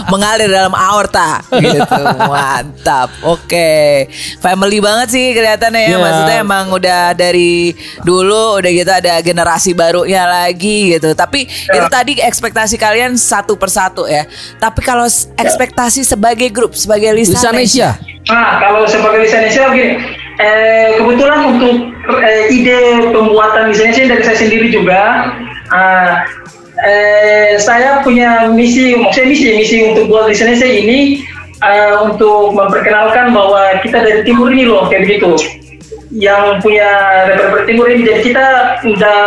mengalir 0.08 0.46
dalam 0.46 0.72
aorta. 0.72 1.40
Gitu. 1.50 2.00
Mantap. 2.22 3.08
Oke. 3.22 4.06
Family 4.38 4.78
banget 4.78 5.06
sih 5.10 5.24
kelihatannya 5.32 5.80
ya. 5.82 5.88
Iya. 5.88 5.96
maksudnya 5.98 6.36
emang 6.40 6.64
udah 6.70 7.02
dari 7.12 7.72
dulu 8.00 8.58
udah 8.58 8.70
gitu 8.70 8.88
ada 8.88 9.18
generasi 9.20 9.72
barunya 9.72 10.24
lagi 10.24 10.94
gitu. 10.94 11.12
Tapi 11.12 11.44
itu 11.48 11.86
tadi 11.88 12.12
ekspektasi 12.18 12.74
kalian 12.76 13.16
satu 13.16 13.54
persatu 13.56 14.06
ya. 14.06 14.24
Tapi 14.56 14.80
kalau 14.80 15.04
s- 15.04 15.28
ekspektasi 15.34 16.02
sebagai 16.02 16.48
grup 16.48 16.72
sebagai 16.72 17.10
Lisa 17.10 17.36
lisan 17.36 17.52
Nesia. 17.54 17.90
Nah, 18.26 18.58
kalau 18.58 18.82
sebagai 18.84 19.22
desainer 19.22 19.48
saya 19.48 19.70
begini, 19.70 20.02
eh, 20.36 20.98
kebetulan 20.98 21.38
untuk 21.46 21.74
eh, 22.18 22.50
ide 22.50 22.76
pembuatan 23.10 23.70
desainer 23.70 23.92
saya 23.92 24.06
dari 24.08 24.22
saya 24.22 24.36
sendiri 24.36 24.66
juga. 24.68 25.00
Ah, 25.72 26.22
eh, 26.84 27.58
saya 27.58 28.04
punya 28.06 28.52
misi, 28.52 28.94
maksudnya 28.94 29.28
misi, 29.32 29.46
misi 29.58 29.76
untuk 29.90 30.12
buat 30.12 30.30
saya 30.30 30.54
ini 30.66 31.26
eh, 31.64 31.94
untuk 32.04 32.54
memperkenalkan 32.54 33.34
bahwa 33.34 33.80
kita 33.82 34.04
dari 34.04 34.20
timur 34.22 34.52
ini 34.52 34.68
loh 34.68 34.86
kayak 34.86 35.08
begitu. 35.08 35.34
Yang 36.14 36.62
punya 36.62 36.88
rapper 37.34 37.66
timur 37.66 37.90
ini, 37.90 38.06
jadi 38.06 38.20
kita 38.22 38.46
udah 38.86 39.20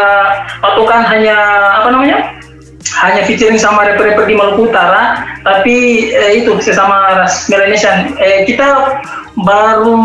patokan 0.63 1.03
hanya 1.11 1.37
apa 1.83 1.87
namanya? 1.91 2.38
Hanya 2.87 3.21
featuring 3.27 3.59
sama 3.59 3.83
rapper-rapper 3.85 4.25
di 4.25 4.35
Maluku 4.39 4.71
Utara, 4.71 5.23
tapi 5.43 6.09
eh, 6.15 6.43
itu 6.43 6.55
sesama 6.63 7.23
ras 7.23 7.45
Melanesian. 7.51 8.15
Eh, 8.17 8.47
kita 8.47 8.99
baru 9.39 9.99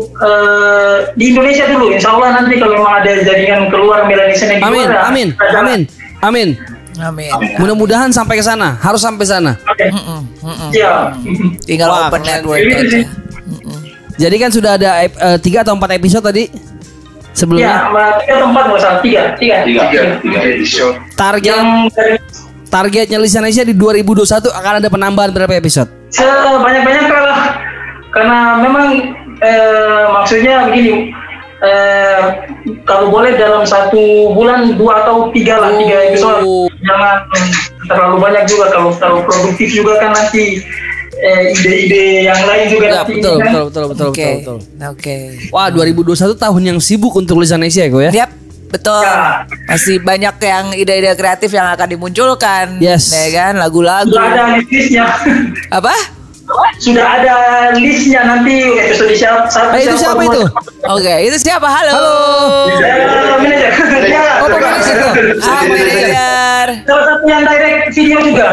eh, 0.00 0.96
di 1.16 1.32
Indonesia 1.32 1.64
dulu, 1.72 1.92
Insya 1.92 2.14
Allah 2.14 2.40
nanti 2.40 2.60
kalau 2.60 2.76
memang 2.76 3.00
ada 3.00 3.12
jaringan 3.24 3.72
keluar 3.72 4.04
Melanesian 4.04 4.56
yang 4.56 4.60
di 4.60 4.66
Amin, 4.68 4.86
luar, 4.86 5.02
amin, 5.08 5.28
jalan. 5.36 5.56
amin, 5.60 5.80
amin. 6.20 6.48
amin 7.00 7.30
Mudah-mudahan 7.56 8.12
sampai 8.12 8.36
ke 8.36 8.44
sana, 8.44 8.76
harus 8.76 9.00
sampai 9.00 9.24
sana. 9.24 9.52
Oke, 9.64 9.88
ya. 10.76 11.16
tinggal 11.64 11.88
Wah, 11.88 12.12
open 12.12 12.22
network 12.28 12.60
aja. 12.60 13.08
Jadi 14.20 14.36
kan 14.36 14.52
sudah 14.52 14.76
ada 14.76 15.08
eh, 15.08 15.38
tiga 15.40 15.64
atau 15.64 15.72
empat 15.72 15.96
episode 15.96 16.20
tadi 16.28 16.44
sebelumnya. 17.32 17.90
Tiga 18.24 18.34
tempat 18.42 18.62
nggak 18.68 18.80
salah, 18.80 18.98
tiga, 19.02 19.22
tiga, 19.38 19.54
tiga 19.64 19.82
tiga. 20.20 20.38
episode. 20.44 20.96
Target 21.14 21.54
Yang 21.54 21.68
dari 21.94 22.16
targetnya 22.70 23.18
Lisa 23.18 23.42
Nesia 23.42 23.66
di 23.66 23.74
2021 23.74 24.46
akan 24.46 24.72
ada 24.78 24.88
penambahan 24.88 25.30
berapa 25.34 25.52
episode? 25.58 25.90
sebanyak-banyak 26.10 27.04
kalau 27.06 27.34
karena 28.10 28.38
memang 28.58 28.86
eh, 29.42 30.04
maksudnya 30.10 30.70
begini 30.70 31.14
eh, 31.62 32.22
kalau 32.86 33.10
boleh 33.10 33.38
dalam 33.38 33.62
satu 33.66 34.34
bulan 34.34 34.74
dua 34.74 35.06
atau 35.06 35.30
tiga 35.34 35.58
lah 35.58 35.70
tiga 35.78 35.96
episode. 36.10 36.42
Oh. 36.46 36.66
jangan 36.82 37.26
terlalu 37.86 38.16
banyak 38.22 38.44
juga 38.46 38.66
kalau 38.74 38.90
terlalu 38.96 39.20
produktif 39.26 39.68
juga 39.70 39.98
kan 40.02 40.10
nanti 40.14 40.62
eh, 41.20 41.52
ide-ide 41.52 42.02
yang 42.24 42.40
lain 42.42 42.64
juga 42.66 42.84
Ya, 42.84 42.94
nanti 42.98 43.12
betul, 43.14 43.36
kan. 43.36 43.44
betul, 43.44 43.62
betul, 43.66 43.84
betul, 43.86 44.06
oke 44.08 44.28
betul, 44.32 44.56
betul. 44.58 44.88
oke 44.88 45.16
Wah, 45.50 45.66
2021 45.68 46.34
tahun 46.36 46.62
yang 46.64 46.78
sibuk 46.78 47.12
untuk 47.14 47.36
Lisa 47.36 47.54
Nesia 47.54 47.84
ya, 47.84 47.98
ya? 48.02 48.10
Yap, 48.18 48.30
betul. 48.68 49.02
Ya. 49.02 49.44
Masih 49.66 49.96
banyak 49.98 50.34
yang 50.38 50.64
ide-ide 50.72 51.12
kreatif 51.14 51.50
yang 51.50 51.68
akan 51.68 51.86
dimunculkan. 51.88 52.78
Yes. 52.78 53.10
Ya 53.10 53.28
kan, 53.30 53.52
lagu-lagu. 53.56 54.08
sudah 54.08 54.26
ada 54.26 54.44
listnya 54.58 55.06
Apa? 55.70 55.94
sudah 56.76 57.06
ada 57.14 57.34
listnya 57.76 58.26
nanti 58.26 58.74
episode 58.74 59.14
siapa 59.14 59.46
siapa, 59.46 59.70
Eh, 59.72 59.86
itu 59.86 59.94
siapa 59.94 60.18
itu? 60.20 60.42
Oke, 60.84 61.14
itu 61.22 61.36
siapa? 61.38 61.62
Halo. 61.62 61.92
Halo. 61.92 62.14
Eh, 62.66 62.90
manajer 63.38 63.70
ya 64.02 64.22
Oh, 64.40 64.48
Pak 64.48 64.58
manajer. 64.58 64.96
Ah, 65.40 65.62
manajer. 65.62 66.66
salah 66.82 67.04
satu 67.06 67.24
yang 67.24 67.42
direct 67.44 67.94
video 67.94 68.18
juga 68.20 68.48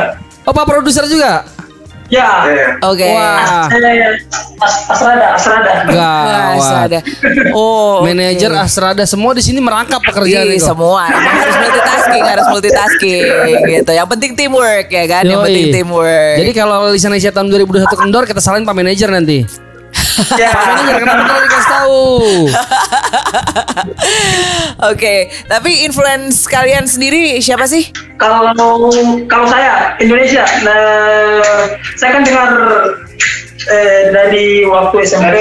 Oh, 0.46 0.54
Pak 0.54 0.64
produser 0.64 1.10
juga? 1.10 1.42
Ya. 2.08 2.30
Oke. 2.82 3.04
Wah, 3.06 3.68
Eh, 3.68 4.16
As- 4.58 4.88
Asrada, 4.88 5.36
Asrada. 5.36 5.72
Wah, 5.88 6.56
gawat. 6.56 6.88
ada. 6.88 7.00
Oh, 7.52 8.00
oke. 8.02 8.08
Manajer 8.08 8.50
Astrada 8.54 9.04
semua 9.04 9.32
di 9.32 9.42
sini 9.42 9.60
merangkap 9.60 10.00
pekerjaan 10.02 10.48
Ih, 10.48 10.56
itu. 10.56 10.66
semua 10.66 11.06
Emang 11.06 11.36
harus 11.36 11.56
multitasking, 11.58 12.24
harus 12.24 12.48
multitasking 12.50 13.24
gitu. 13.70 13.92
Yang 13.92 14.08
penting 14.10 14.32
teamwork 14.34 14.88
ya 14.88 15.06
kan, 15.06 15.24
yang 15.24 15.40
Yoi. 15.40 15.46
penting 15.46 15.68
teamwork. 15.76 16.36
Jadi 16.38 16.52
kalau 16.54 16.78
Lisan 16.90 17.12
Asia 17.12 17.30
tahun 17.30 17.52
2021 17.52 17.86
kendor 17.94 18.24
kita 18.24 18.40
salahin 18.40 18.64
Pak 18.64 18.74
Manajer 18.74 19.10
nanti. 19.10 19.44
Ya. 20.34 20.50
Pak 20.50 20.64
Manajer 20.66 20.96
kenapa 20.98 21.22
kendor 21.22 21.40
dikasih 21.44 21.70
tahu. 21.70 22.02
Oke, 24.88 25.16
tapi 25.46 25.84
influence 25.84 26.46
kalian 26.46 26.86
sendiri 26.86 27.38
siapa 27.38 27.66
sih? 27.66 27.90
Kalau 28.18 28.50
kalau 29.26 29.46
saya 29.46 29.94
Indonesia, 30.00 30.42
nah, 30.60 31.38
saya 31.96 32.10
kan 32.16 32.24
dengar 32.24 32.50
eh, 33.68 34.02
dari 34.12 34.48
waktu 34.66 34.96
SMP. 35.04 35.38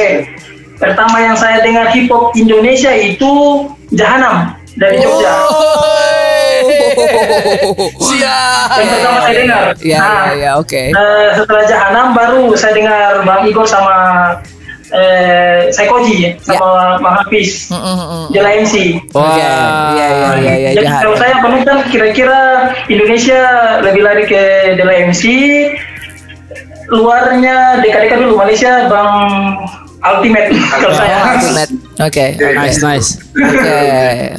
Pertama 0.77 1.17
yang 1.19 1.33
saya 1.35 1.65
dengar 1.65 1.89
hip 1.89 2.13
hop 2.13 2.37
Indonesia 2.37 2.93
itu 2.93 3.65
Jahanam 3.91 4.53
dari 4.77 5.01
Jogja. 5.01 5.33
Siap. 7.97 8.69
Yang 8.77 8.89
pertama 8.93 9.19
saya 9.23 9.35
dengar. 9.37 9.65
Ya, 9.81 9.99
Nah, 9.99 10.27
ya, 10.33 10.35
ya, 10.37 10.51
oke. 10.59 10.83
eh, 10.93 11.29
setelah 11.35 11.65
Jahanam 11.65 12.07
baru 12.13 12.53
saya 12.53 12.73
dengar 12.77 13.25
Bang 13.25 13.49
Igor 13.49 13.65
sama 13.65 13.97
eh, 14.93 15.73
Saikoji 15.73 16.37
sama 16.45 17.01
Bang 17.01 17.25
Hafiz. 17.25 17.73
Mm, 17.73 17.77
mm, 17.81 17.97
mm. 17.99 18.25
Jela 18.33 18.51
MC. 18.55 18.75
Oke, 19.11 19.41
iya, 19.41 19.55
iya, 19.97 20.09
iya, 20.37 20.55
iya, 20.57 20.71
Jadi 20.77 20.87
kalau 20.87 21.17
saya 21.17 21.35
penonton 21.41 21.79
kira-kira 21.91 22.41
Indonesia 22.87 23.41
lebih 23.83 24.03
lari 24.05 24.25
ke 24.29 24.43
Dela 24.77 24.95
MC, 25.09 25.23
luarnya 26.89 27.81
deka-deka 27.81 28.17
dulu 28.19 28.39
Malaysia 28.39 28.87
Bang 28.87 29.11
Ultimate 30.01 30.49
kalau 30.73 30.91
saya. 30.93 31.19
Ultimate. 31.35 31.73
Oke, 31.99 32.27
oke. 32.37 32.55
Nice, 32.55 32.81
nice. 32.81 33.09
Oke, 33.33 33.81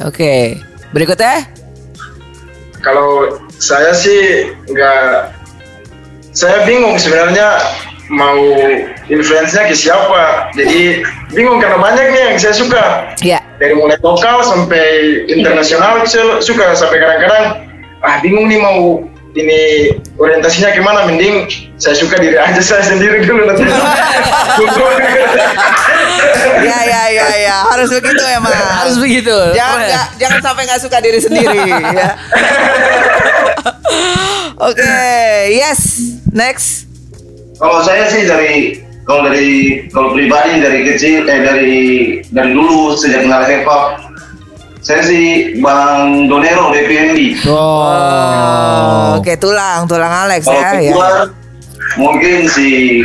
oke. 0.06 0.32
Berikutnya? 0.90 1.44
kalau 2.78 3.26
saya 3.58 3.90
sih 3.90 4.54
nggak 4.70 5.34
saya 6.30 6.62
bingung 6.62 6.94
sebenarnya 6.94 7.58
mau 8.08 8.38
influence-nya 9.10 9.68
ke 9.68 9.74
siapa 9.74 10.48
jadi 10.54 11.02
bingung 11.34 11.58
karena 11.58 11.76
banyak 11.76 12.06
nih 12.14 12.22
yang 12.32 12.38
saya 12.38 12.54
suka 12.54 12.84
Ya. 13.20 13.42
dari 13.58 13.74
mulai 13.74 13.98
lokal 14.00 14.40
sampai 14.46 14.86
internasional 15.26 16.00
saya 16.06 16.38
suka 16.38 16.72
sampai 16.72 17.02
kadang-kadang 17.02 17.66
ah 18.00 18.16
bingung 18.22 18.46
nih 18.46 18.62
mau 18.62 19.02
ini 19.38 19.60
orientasinya 20.14 20.74
ke 20.74 20.82
mana 20.82 21.06
mending 21.06 21.46
saya 21.76 21.94
suka 21.94 22.18
diri 22.18 22.34
aja 22.34 22.58
saya 22.58 22.82
sendiri 22.84 23.22
dulu 23.22 23.46
nanti 23.46 23.62
Ya, 26.58 26.78
ya, 26.82 27.02
ya, 27.08 27.26
ya. 27.38 27.56
Harus 27.70 27.88
begitu 27.92 28.24
emang. 28.26 28.50
Harus 28.50 28.98
begitu. 28.98 29.30
Jangan, 29.54 29.78
nggak- 29.80 30.10
jangan 30.18 30.40
sampai 30.42 30.62
nggak 30.66 30.80
suka 30.82 30.98
diri 30.98 31.20
sendiri. 31.22 31.60
ya. 31.98 32.08
Oke, 34.58 34.98
yes. 35.54 35.80
Next. 36.34 36.90
Kalau 37.58 37.82
saya 37.82 38.10
sih 38.10 38.26
dari 38.26 38.82
kalau 39.02 39.24
dari 39.24 39.86
kalau 39.88 40.12
pribadi 40.12 40.58
dari 40.58 40.82
kecil 40.84 41.24
eh 41.24 41.40
dari 41.40 41.78
dari 42.28 42.50
dulu 42.52 42.92
sejak 42.94 43.24
kenal 43.24 43.46
hip 43.46 43.62
hop 43.64 43.98
saya 44.80 45.02
sih 45.02 45.24
Bang 45.58 46.26
Donero 46.26 46.70
DPND. 46.70 47.42
Oh. 47.44 49.18
Oke, 49.18 49.36
tulang, 49.36 49.84
tulang 49.84 50.08
Alex 50.26 50.46
Kalau 50.46 50.56
ya. 50.56 50.70
ya. 50.74 50.90
kedua 50.90 51.08
mungkin 51.96 52.46
si 52.46 53.02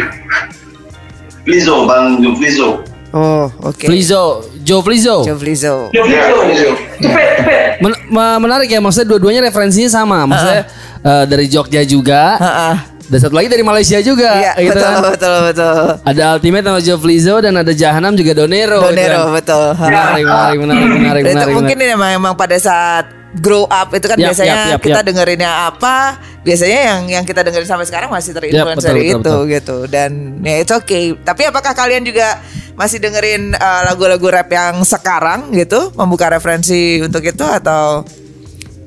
Flizzo, 1.43 1.83
Bang 1.83 2.21
Jo 2.21 2.31
Flizzo. 2.35 2.69
Oh, 3.13 3.45
oke. 3.61 3.85
Flizzo, 3.85 4.41
Joe 4.63 4.81
Flizzo. 4.81 5.21
Joe 5.21 5.37
Flizzo. 5.37 5.89
Yo, 5.91 6.01
Ya, 6.03 6.29
yo, 6.29 6.37
Flizzo. 6.43 6.71
cepet, 6.97 7.29
cepet. 7.37 7.69
Men- 7.77 8.01
me- 8.07 8.39
menarik 8.39 8.65
ya 8.65 8.79
maksudnya 8.79 9.05
dua-duanya 9.07 9.41
referensinya 9.43 9.91
sama. 9.91 10.25
Maksudnya 10.25 10.65
eh, 10.99 11.23
dari 11.27 11.45
Jogja 11.45 11.81
juga. 11.83 12.39
Heeh. 12.39 12.75
Dan 13.03 13.19
satu 13.19 13.35
lagi 13.35 13.51
dari 13.51 13.63
Malaysia 13.67 13.99
juga. 13.99 14.31
Iya, 14.39 14.51
gitu 14.63 14.79
betul, 14.79 14.87
kan. 14.87 15.11
betul, 15.11 15.37
betul. 15.51 15.77
Ada 16.07 16.23
Ultimate 16.39 16.65
sama 16.65 16.79
Joe 16.79 16.99
Flizzo 16.99 17.35
dan 17.43 17.53
ada 17.59 17.73
Jahanam 17.75 18.13
juga 18.15 18.31
Donero. 18.31 18.79
gitu 18.79 18.89
Donero, 18.95 19.21
kan. 19.27 19.33
betul. 19.35 19.65
Menarik, 19.75 20.23
menarik, 20.23 20.59
menarik, 20.63 20.87
menarik, 21.03 21.21
Dan 21.21 21.31
itu 21.31 21.37
menarik. 21.37 21.55
mungkin 21.59 21.75
ini 21.83 21.91
emang, 21.93 22.11
emang 22.15 22.33
pada 22.39 22.55
saat 22.55 23.05
grow 23.41 23.65
up 23.65 23.89
itu 23.97 24.05
kan 24.05 24.17
Yap, 24.21 24.29
biasanya 24.29 24.53
yap, 24.53 24.71
yap, 24.77 24.81
kita 24.85 24.99
yap. 25.01 25.07
dengerinnya 25.09 25.51
apa 25.73 26.21
biasanya 26.45 26.79
yang 26.85 27.01
yang 27.09 27.25
kita 27.25 27.41
dengerin 27.41 27.65
sampai 27.65 27.89
sekarang 27.89 28.13
masih 28.13 28.29
terinfluence 28.29 28.77
Yap, 28.77 28.77
betul, 28.77 28.89
dari 28.93 29.01
betul, 29.01 29.09
itu 29.09 29.17
betul. 29.25 29.39
gitu 29.49 29.77
dan 29.89 30.11
ya 30.45 30.55
it's 30.61 30.69
okay 30.69 31.17
tapi 31.17 31.41
apakah 31.49 31.73
kalian 31.73 32.05
juga 32.05 32.37
masih 32.77 33.01
dengerin 33.01 33.57
uh, 33.57 33.81
lagu-lagu 33.89 34.29
rap 34.29 34.49
yang 34.53 34.77
sekarang 34.85 35.49
gitu 35.57 35.89
membuka 35.97 36.29
referensi 36.29 37.01
untuk 37.01 37.25
itu 37.25 37.41
atau 37.41 38.05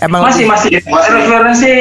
emang 0.01 0.21
Masih, 0.25 0.45
masih. 0.49 0.71
Referensi 0.87 1.73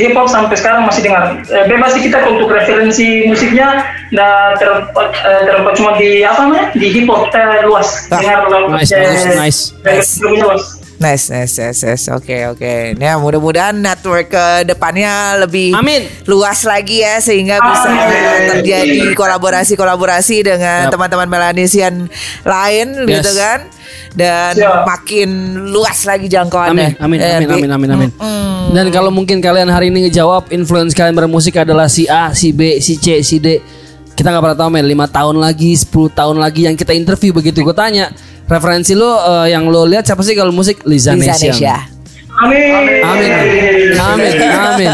hip 0.00 0.14
hop 0.16 0.28
sampai 0.28 0.56
sekarang 0.56 0.88
masih 0.88 1.04
dengar. 1.04 1.36
Eh, 1.48 1.64
bebas 1.68 1.92
sih 1.94 2.02
kita 2.04 2.24
untuk 2.28 2.48
referensi 2.50 3.28
musiknya 3.28 3.84
nggak 4.12 4.60
terpaut, 4.60 5.10
eh, 5.12 5.42
terpaut 5.48 5.74
cuma 5.76 5.90
di 5.96 6.24
apa 6.24 6.48
namanya 6.48 6.64
di 6.76 6.86
hip 6.92 7.06
hop 7.08 7.28
kita 7.28 7.64
luas 7.64 8.08
Ah, 8.10 8.20
dengar 8.20 8.48
nice, 8.72 8.92
eh, 8.92 9.36
nice, 9.38 9.60
nice. 9.84 10.10
lagunya 10.20 10.44
luas. 10.48 10.81
Nice, 11.02 11.34
nice, 11.34 11.58
nice, 11.58 11.82
nice. 11.82 12.06
Oke, 12.14 12.46
oke. 12.46 12.94
Ya, 12.94 13.18
mudah-mudahan 13.18 13.74
network 13.74 14.30
ke 14.30 14.46
depannya 14.62 15.42
lebih 15.42 15.74
Amin. 15.74 16.06
luas 16.30 16.62
lagi 16.62 17.02
ya 17.02 17.18
sehingga 17.18 17.58
bisa 17.58 17.90
Amin. 17.90 18.42
terjadi 18.54 19.10
kolaborasi-kolaborasi 19.18 20.46
dengan 20.46 20.86
teman-teman 20.94 21.26
Melanesian 21.26 22.06
lain 22.46 22.86
Yes. 23.02 23.18
gitu 23.18 23.30
kan. 23.34 23.58
Dan 24.14 24.54
Siap. 24.60 24.86
makin 24.86 25.28
luas 25.74 26.06
lagi 26.06 26.30
jangkauannya. 26.30 27.00
Amin, 27.02 27.18
amin, 27.18 27.18
amin, 27.18 27.48
amin, 27.50 27.70
amin, 27.74 27.90
amin. 27.90 28.10
Mm-mm. 28.14 28.70
Dan 28.70 28.86
kalau 28.94 29.10
mungkin 29.10 29.42
kalian 29.42 29.66
hari 29.68 29.90
ini 29.90 30.06
ngejawab 30.06 30.54
influence 30.54 30.94
kalian 30.94 31.18
bermusik 31.18 31.58
adalah 31.58 31.90
si 31.90 32.06
A, 32.06 32.30
si 32.30 32.54
B, 32.54 32.78
si 32.78 32.94
C, 32.94 33.26
si 33.26 33.42
D. 33.42 33.58
Kita 34.12 34.28
nggak 34.28 34.44
pernah 34.44 34.58
tahu 34.60 34.70
men, 34.70 34.84
5 34.84 35.08
tahun 35.08 35.36
lagi, 35.40 35.72
10 35.72 36.12
tahun 36.12 36.36
lagi 36.36 36.68
yang 36.68 36.76
kita 36.76 36.92
interview 36.92 37.32
begitu 37.32 37.64
gue 37.64 37.72
tanya 37.72 38.12
referensi 38.52 38.92
lo 38.92 39.16
eh, 39.16 39.56
yang 39.56 39.64
lo 39.72 39.88
lihat 39.88 40.04
siapa 40.04 40.20
sih 40.20 40.36
kalau 40.36 40.52
musik 40.52 40.84
Liza 40.84 41.16
Liza 41.16 41.32
Nation. 41.32 41.56
Nesya. 41.56 41.76
Amin. 42.32 43.04
Amin, 43.04 43.32
amin, 44.00 44.32
amin. 44.40 44.90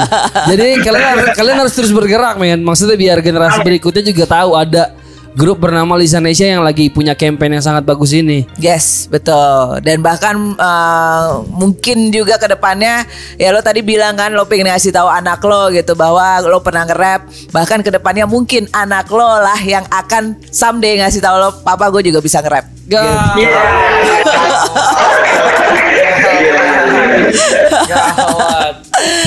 Jadi 0.51 0.67
kalian 0.83 1.17
kalian 1.39 1.57
harus 1.63 1.75
terus 1.75 1.95
bergerak, 1.95 2.35
men. 2.37 2.61
Maksudnya 2.67 2.99
biar 2.99 3.23
generasi 3.23 3.63
berikutnya 3.63 4.03
juga 4.03 4.27
tahu 4.27 4.59
ada 4.59 4.98
grup 5.35 5.61
bernama 5.61 5.99
Liza 5.99 6.23
Nesya 6.23 6.57
yang 6.57 6.63
lagi 6.65 6.89
punya 6.89 7.13
campaign 7.19 7.59
yang 7.59 7.65
sangat 7.65 7.85
bagus 7.85 8.15
ini. 8.15 8.47
Yes, 8.57 9.11
betul. 9.11 9.83
Dan 9.83 10.01
bahkan 10.01 10.57
uh, 10.57 11.43
mungkin 11.51 12.09
juga 12.15 12.39
ke 12.41 12.49
depannya 12.49 13.05
ya 13.37 13.53
lo 13.53 13.61
tadi 13.61 13.83
bilang 13.85 14.17
kan 14.17 14.33
lo 14.33 14.49
pengen 14.49 14.71
ngasih 14.73 14.95
tahu 14.95 15.09
anak 15.11 15.43
lo 15.45 15.69
gitu 15.75 15.93
bahwa 15.99 16.41
lo 16.47 16.63
pernah 16.63 16.87
nge-rap. 16.89 17.29
Bahkan 17.53 17.85
ke 17.85 17.91
depannya 17.93 18.25
mungkin 18.25 18.71
anak 18.73 19.11
lo 19.11 19.27
lah 19.27 19.59
yang 19.61 19.85
akan 19.91 20.39
someday 20.49 21.01
ngasih 21.03 21.21
tahu 21.21 21.37
lo 21.37 21.51
papa 21.61 21.91
gue 21.93 22.09
juga 22.09 22.23
bisa 22.23 22.41
nge-rap. 22.41 22.65
Gak. 22.89 23.37
Iya. 23.37 23.61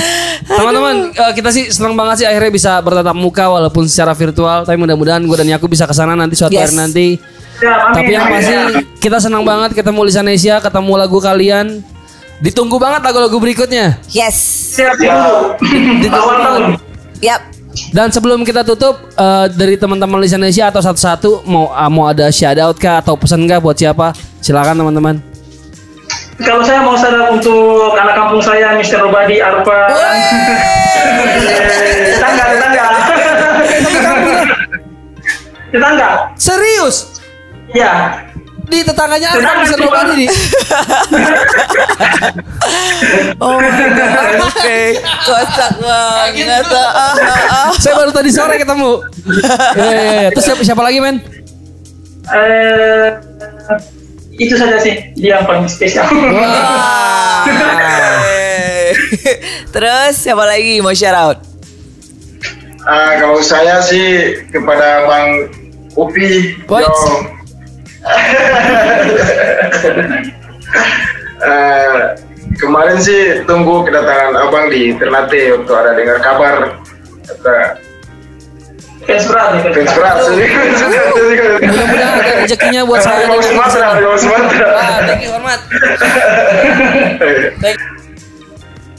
Teman-teman, 0.52 0.96
eh, 1.12 1.32
kita 1.32 1.48
sih 1.48 1.64
senang 1.72 1.94
banget 1.96 2.24
sih 2.24 2.26
akhirnya 2.28 2.52
bisa 2.52 2.72
bertatap 2.84 3.16
muka 3.16 3.48
walaupun 3.48 3.88
secara 3.88 4.12
virtual. 4.12 4.64
Tapi 4.68 4.76
mudah-mudahan 4.76 5.22
gue 5.24 5.36
dan 5.36 5.48
Yaku 5.48 5.66
bisa 5.68 5.88
ke 5.88 5.94
sana 5.96 6.12
nanti 6.12 6.36
suatu 6.36 6.52
Yes. 6.52 6.70
hari 6.70 6.74
nanti. 6.76 7.06
Amin, 7.62 7.94
Tapi 7.94 8.10
yang 8.10 8.26
pasti 8.26 8.54
kita 8.98 9.22
senang 9.22 9.46
banget 9.46 9.76
ketemu 9.78 10.00
Liza 10.02 10.22
Nesya, 10.24 10.58
ketemu 10.58 10.92
lagu 10.98 11.18
kalian. 11.22 11.80
Ditunggu 12.42 12.74
banget 12.74 13.06
lagu-lagu 13.06 13.38
berikutnya. 13.38 14.02
Yes. 14.10 14.34
Siap 14.74 14.98
dulu. 14.98 15.54
Awal 16.10 16.36
tahun. 16.42 16.62
Yap. 17.22 17.40
Dan 17.94 18.12
sebelum 18.12 18.44
kita 18.44 18.66
tutup 18.66 18.98
eh, 19.16 19.46
dari 19.54 19.80
teman-teman 19.80 20.20
Nesya 20.26 20.68
atau 20.68 20.82
satu-satu 20.84 21.46
mau 21.48 21.72
ah, 21.72 21.88
mau 21.88 22.04
ada 22.10 22.28
shout 22.28 22.58
out 22.60 22.76
kah 22.76 23.00
atau 23.00 23.16
pesan 23.16 23.46
kah 23.48 23.62
buat 23.62 23.78
siapa? 23.78 24.12
Silakan 24.42 24.76
teman-teman. 24.82 25.31
Kalau 26.34 26.64
saya 26.64 26.80
mau 26.80 26.96
sadar 26.96 27.28
untuk 27.30 27.92
anak 27.92 28.16
kampung 28.16 28.40
saya, 28.40 28.72
Mr. 28.74 29.04
Robadi, 29.04 29.38
Arfa. 29.38 29.78
Eh, 29.92 30.16
Tetangga, 32.10 32.44
tetangga. 32.48 32.84
Tetangga. 35.68 36.08
Serius? 36.34 37.20
Ya. 37.70 38.24
Di 38.62 38.80
tetangganya 38.80 39.36
Tetangga 39.36 39.64
cuma- 39.68 39.84
Robadi 39.84 40.12
nih? 40.18 40.30
Oh 43.38 43.58
my 43.58 43.68
god. 43.92 44.40
Oke. 44.48 44.80
Kocak 45.20 45.70
banget. 45.76 46.64
Ah, 46.70 47.12
ah, 47.12 47.12
ah. 47.50 47.70
Saya 47.74 47.98
baru 47.98 48.10
tadi 48.10 48.30
sore 48.30 48.56
ketemu. 48.56 48.92
Iya, 49.72 49.90
iya, 49.90 50.12
iya. 50.22 50.28
Terus 50.32 50.44
siapa, 50.46 50.62
siapa 50.62 50.80
lagi 50.80 50.98
men? 50.98 51.16
Eh, 52.24 53.08
itu 54.36 54.54
saja 54.56 54.80
sih 54.80 55.12
dia 55.16 55.40
yang 55.40 55.46
paling 55.48 55.68
spesial. 55.68 56.08
Oke. 56.08 56.20
Terus 59.74 60.14
siapa 60.16 60.44
lagi 60.44 60.80
mau 60.80 60.94
shout 60.94 61.16
out? 61.16 61.38
Ah, 62.82 63.14
kalau 63.22 63.38
saya 63.38 63.78
sih 63.78 64.42
kepada 64.50 65.06
Bang 65.06 65.54
Upi, 65.94 66.58
Wait. 66.66 66.82
yo. 66.82 66.94
Eh, 71.42 72.00
kemarin 72.60 72.98
sih 72.98 73.46
tunggu 73.46 73.86
kedatangan 73.86 74.34
abang 74.34 74.66
di 74.66 74.98
Ternate 74.98 75.54
untuk 75.54 75.78
ada 75.78 75.94
dengar 75.94 76.18
kabar 76.18 76.82
kata 77.22 77.78
Fans 79.02 79.24
berat 79.26 79.48
nih. 79.58 79.62
fans 79.74 79.92
berat 79.98 80.16
sih. 80.22 80.36
Mudah-mudahan 81.66 82.14
ada 82.22 82.32
rezekinya 82.38 82.82
buat 82.86 83.00
saya. 83.02 83.26
Dari 83.26 83.42
Sumatera, 83.42 83.88
dari 83.98 84.18
Sumatera. 84.18 84.68
Ah, 84.78 84.98
thank 85.02 85.22
you, 85.26 85.30
hormat. 85.34 85.60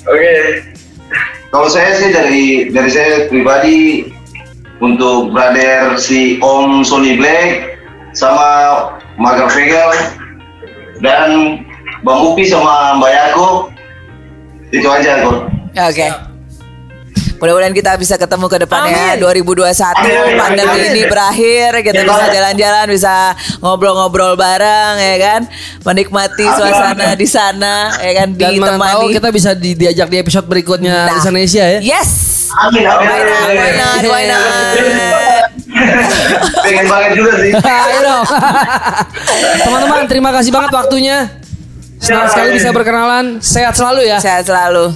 Oke, 0.03 0.33
Kalau 1.53 1.69
saya 1.69 1.95
sih 1.95 2.09
dari 2.11 2.73
dari 2.73 2.89
saya 2.89 3.29
pribadi 3.29 4.09
untuk 4.81 5.31
brother 5.31 5.95
si 6.01 6.41
Om 6.41 6.81
Sony 6.83 7.15
Black 7.15 7.77
sama 8.17 8.49
Magar 9.21 9.47
Vegel 9.53 9.93
dan 10.99 11.61
Bang 12.01 12.19
Upi 12.25 12.43
sama 12.43 12.97
Mbak 12.99 13.11
Yako 13.13 13.47
itu 14.73 14.87
aja 14.89 15.21
kok. 15.23 15.37
Oke. 15.77 16.32
Mudah-mudahan 17.35 17.71
kita 17.71 17.91
bisa 17.95 18.15
ketemu 18.15 18.45
ke 18.47 18.57
depannya 18.57 19.17
2021 19.17 19.67
Amin. 19.67 20.35
pandemi 20.35 20.71
Amin. 20.79 20.89
ini 20.89 21.01
berakhir 21.05 21.69
kita 21.81 21.99
Amin. 21.99 22.09
bisa 22.09 22.25
jalan-jalan 22.29 22.85
bisa 22.87 23.15
ngobrol-ngobrol 23.59 24.33
bareng 24.33 24.95
ya 24.95 25.15
kan 25.19 25.41
menikmati 25.81 26.45
suasana 26.45 27.13
di 27.13 27.27
sana 27.27 27.99
ya 27.99 28.11
kan 28.17 28.27
Dan 28.31 28.57
mana 28.57 28.77
tahu 28.77 29.11
ditemani 29.11 29.13
kita 29.13 29.29
bisa 29.29 29.51
di- 29.53 29.75
diajak 29.75 30.07
di 30.07 30.17
episode 30.17 30.45
berikutnya 30.45 31.05
Nah. 31.05 31.19
Indonesia 31.19 31.63
ya. 31.69 31.79
yes 31.81 32.09
amin, 32.55 32.85
amin. 32.85 34.29
Pengen 36.63 36.85
banget 36.85 37.11
juga 37.17 37.31
sih. 37.35 37.51
Ayo 37.65 37.99
dong. 38.03 38.23
Teman-teman, 39.59 40.01
terima 40.05 40.29
kasih 40.31 40.53
banget 40.53 40.71
waktunya. 40.71 41.17
Senang 41.97 42.29
sekali 42.29 42.53
bisa 42.53 42.69
berkenalan. 42.69 43.41
Sehat 43.41 43.73
selalu 43.73 44.05
ya. 44.05 44.19
sehat 44.21 44.45
selalu 44.45 44.93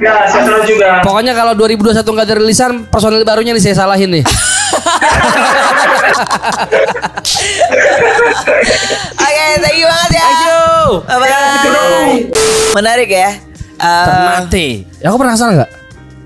Ya, 0.00 0.24
saya 0.24 0.42
selalu 0.48 0.64
juga. 0.68 1.04
Pokoknya 1.04 1.36
kalau 1.36 1.52
2021 1.52 2.00
nggak 2.00 2.26
ada 2.26 2.36
rilisan, 2.40 2.72
personil 2.88 3.22
barunya 3.22 3.52
nih 3.52 3.60
saya 3.62 3.76
salahin 3.76 4.08
nih. 4.08 4.24
oke 9.20 9.46
thank 9.60 9.76
you 9.78 9.86
banget 9.88 10.10
ya 10.16 10.24
Thank 10.24 10.42
you. 10.48 10.64
bye 11.04 11.18
bye 11.20 12.16
menarik 12.76 13.10
ya 13.10 13.30
Eh, 13.82 14.06
Ternate. 14.06 14.86
Ya, 15.02 15.10
aku 15.10 15.18
penasaran 15.18 15.58
nggak? 15.58 15.70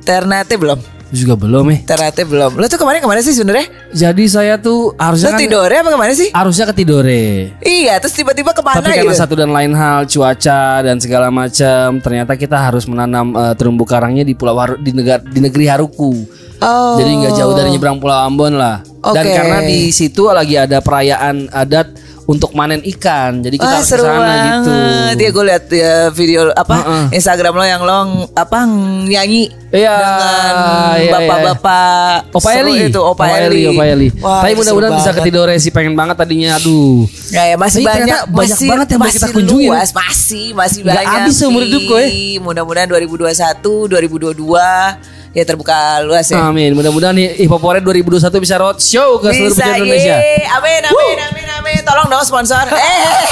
Ternate 0.05 0.55
belum 0.61 0.77
juga 1.17 1.35
belum 1.35 1.65
nih. 1.73 1.81
Ternate 1.89 2.23
belum 2.29 2.61
lo 2.61 2.65
tuh 2.69 2.79
kemarin 2.81 3.01
ke 3.01 3.09
mana 3.09 3.21
sih 3.25 3.33
sebenarnya 3.33 3.67
Jadi 3.97 4.25
saya 4.29 4.55
tuh 4.61 4.93
harusnya 5.01 5.33
lo 5.33 5.35
kan 5.35 5.41
tidurnya 5.41 5.81
apa 5.81 5.91
ke 5.91 5.99
mana 5.99 6.13
sih 6.13 6.29
harusnya 6.31 6.65
ke 6.69 6.75
Tidore. 6.77 7.25
Iya, 7.65 7.97
terus 7.99 8.15
tiba-tiba 8.15 8.53
ke 8.53 8.61
mana 8.61 8.79
Tapi 8.79 8.93
karena 8.93 9.15
gitu? 9.15 9.23
satu 9.25 9.35
dan 9.35 9.51
lain 9.51 9.73
hal 9.73 10.05
cuaca 10.05 10.85
dan 10.85 10.97
segala 11.01 11.33
macam, 11.33 11.99
ternyata 12.05 12.37
kita 12.37 12.57
harus 12.61 12.85
menanam 12.85 13.33
eh, 13.33 13.55
terumbu 13.57 13.89
karangnya 13.89 14.23
di 14.23 14.37
Pulau 14.37 14.61
Haru, 14.61 14.77
di 14.79 14.93
negara 14.93 15.25
di 15.25 15.41
negeri 15.41 15.65
Haruku. 15.67 16.13
Oh. 16.61 16.97
Jadi 16.97 17.11
nggak 17.21 17.35
jauh 17.37 17.53
dari 17.53 17.69
nyebrang 17.73 18.01
Pulau 18.01 18.17
Ambon 18.17 18.57
lah. 18.57 18.81
Dan 19.07 19.25
Oke. 19.25 19.37
karena 19.37 19.59
di 19.63 19.93
situ 19.93 20.27
lagi 20.27 20.57
ada 20.59 20.81
perayaan 20.81 21.53
adat 21.53 22.06
untuk 22.27 22.51
manen 22.53 22.83
ikan, 22.85 23.39
jadi 23.39 23.55
kita 23.55 23.65
Wah, 23.65 23.79
harus 23.79 23.87
seru 23.87 24.03
ke 24.03 24.09
sana 24.09 24.19
banget. 24.19 24.43
gitu. 24.51 24.73
Dia 25.15 25.29
gue 25.31 25.45
liat 25.47 25.65
ya, 25.69 25.95
video 26.11 26.41
apa 26.53 26.75
Heeh. 26.77 27.05
Instagram 27.15 27.55
lo 27.55 27.65
yang 27.65 27.81
lo 27.81 27.99
ng- 28.05 28.35
apa 28.35 28.59
nyanyi 29.05 29.47
Iya, 29.67 29.95
dengan 29.95 30.97
iya, 30.97 31.11
bapak-bapak 31.13 32.33
Opa 32.33 32.49
seru 32.49 32.67
Eli, 32.67 32.87
itu 32.87 32.99
Opa, 32.99 33.25
Eli. 33.29 33.63
Opa 33.69 33.85
Eli. 33.85 34.09
Wah, 34.17 34.41
Tapi 34.41 34.55
mudah-mudahan 34.55 34.95
bisa 34.97 35.11
ke. 35.13 35.21
Tidore 35.23 35.55
sih, 35.57 35.71
pengen 35.71 35.95
banget 35.95 36.17
tadinya. 36.17 36.55
Aduh. 36.57 37.07
Ya, 37.29 37.51
ya 37.51 37.57
masih 37.57 37.83
Tapi 37.83 37.91
banyak 37.93 38.21
banyak 38.27 38.57
masih, 38.57 38.69
banget 38.69 38.87
yang 38.89 38.99
mau 38.99 39.07
kita 39.09 39.19
masih 39.21 39.35
kunjungin. 39.37 39.71
luas, 39.71 39.89
masih 39.93 40.47
masih 40.53 40.81
Nggak 40.83 40.97
banyak. 40.97 41.15
habis 41.21 41.35
seumur 41.37 41.63
hidup 41.63 41.83
gue. 41.85 42.05
Mudah-mudahan 42.39 42.89
2021, 42.89 43.87
2022 43.87 44.99
ya 45.33 45.45
terbuka 45.45 45.77
luas 46.01 46.27
ya. 46.27 46.41
Amin. 46.43 46.73
Mudah-mudahan 46.73 47.13
Hop 47.45 47.61
Parade 47.61 47.85
2021 47.85 48.41
bisa 48.41 48.57
roadshow 48.57 49.21
ke 49.21 49.29
seluruh 49.31 49.53
Bisa, 49.53 49.63
penjuru 49.63 49.85
Indonesia. 49.85 50.17
Amin, 50.17 50.81
amin, 50.89 51.19
amin, 51.21 51.46
amin. 51.67 51.83
Tolong 51.83 52.07
dong 52.07 52.23
sponsor. 52.23 52.63
Eh. 52.71 53.27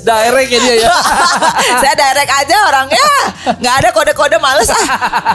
Direct 0.00 0.48
ya 0.48 0.60
dia 0.64 0.74
ya. 0.86 0.90
saya 1.76 1.92
direct 1.92 2.32
aja 2.32 2.56
orangnya 2.72 3.04
nggak 3.60 3.74
ada 3.84 3.88
kode-kode 3.92 4.40
males 4.40 4.72
ah 4.72 4.86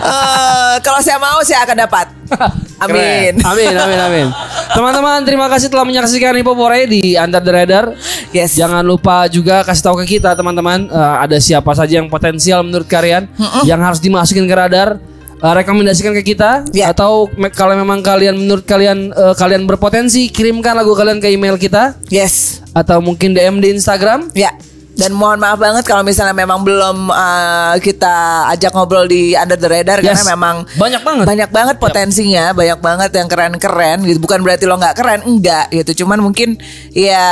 Eh, 0.02 0.76
kalau 0.82 0.98
saya 1.06 1.21
mau 1.21 1.38
saya 1.45 1.62
akan 1.62 1.86
dapat 1.86 2.10
amin 2.84 3.38
Keren. 3.38 3.45
Amin, 3.45 3.74
amin, 3.78 4.00
amin. 4.02 4.28
Teman-teman, 4.74 5.21
terima 5.21 5.45
kasih 5.48 5.69
telah 5.69 5.86
menyaksikan 5.86 6.34
Hip 6.34 6.50
Hop 6.50 6.58
Parade 6.58 6.89
di 6.89 7.13
Under 7.13 7.38
the 7.39 7.54
Radar. 7.54 7.86
yes 8.34 8.58
Jangan 8.58 8.82
lupa 8.82 9.30
juga 9.30 9.62
kasih 9.62 9.84
tahu 9.86 9.95
ke 10.02 10.17
kita 10.17 10.34
teman-teman 10.34 10.89
eh, 10.89 11.15
ada 11.21 11.38
siapa 11.38 11.69
saja 11.78 12.02
yang 12.02 12.10
potensial 12.10 12.65
menurut 12.65 12.89
kalian 12.89 13.30
yang 13.63 13.78
harus 13.80 14.02
dimasukin 14.02 14.50
ke 14.50 14.56
radar. 14.56 14.98
Eh, 15.36 15.54
rekomendasikan 15.54 16.15
ke 16.15 16.24
kita 16.26 16.63
Ya. 16.71 16.89
atau 16.89 17.28
me- 17.34 17.50
kalau 17.50 17.76
memang 17.76 18.00
kalian 18.00 18.34
menurut 18.36 18.63
kalian 18.63 19.10
eh, 19.10 19.34
kalian 19.34 19.63
berpotensi 19.63 20.28
kirimkan 20.28 20.74
lagu 20.74 20.91
kalian 20.91 21.19
ke 21.19 21.28
email 21.28 21.56
kita 21.56 22.00
yes 22.08 22.63
atau 22.71 23.00
mungkin 23.00 23.32
DM 23.32 23.60
di 23.60 23.69
Instagram. 23.69 24.32
ya 24.32 24.56
dan 24.95 25.12
mohon 25.12 25.36
maaf 25.36 25.60
banget 25.60 25.84
kalau 25.84 26.02
misalnya 26.02 26.32
memang 26.32 26.63
belum 26.63 27.12
eh, 27.12 27.76
kita 27.80 28.15
ajak 28.50 28.71
ngobrol 28.71 29.04
di 29.04 29.36
under 29.36 29.54
the 29.54 29.67
radar 29.67 30.00
Yes. 30.00 30.08
karena 30.15 30.34
memang 30.34 30.56
Banyak 30.71 31.02
banget. 31.04 31.26
banyak 31.28 31.50
banget 31.52 31.76
potensinya 31.78 32.43
banyak 32.52 32.80
banget 32.80 33.12
yang 33.12 33.28
keren-keren 33.28 33.98
gitu 34.02 34.17
bukan 34.17 34.39
berarti 34.39 34.63
lo 34.63 34.80
nggak 34.80 34.95
keren 34.95 35.19
enggak 35.21 35.67
gitu 35.69 36.02
cuman 36.02 36.24
mungkin 36.24 36.56
ya 36.89 37.28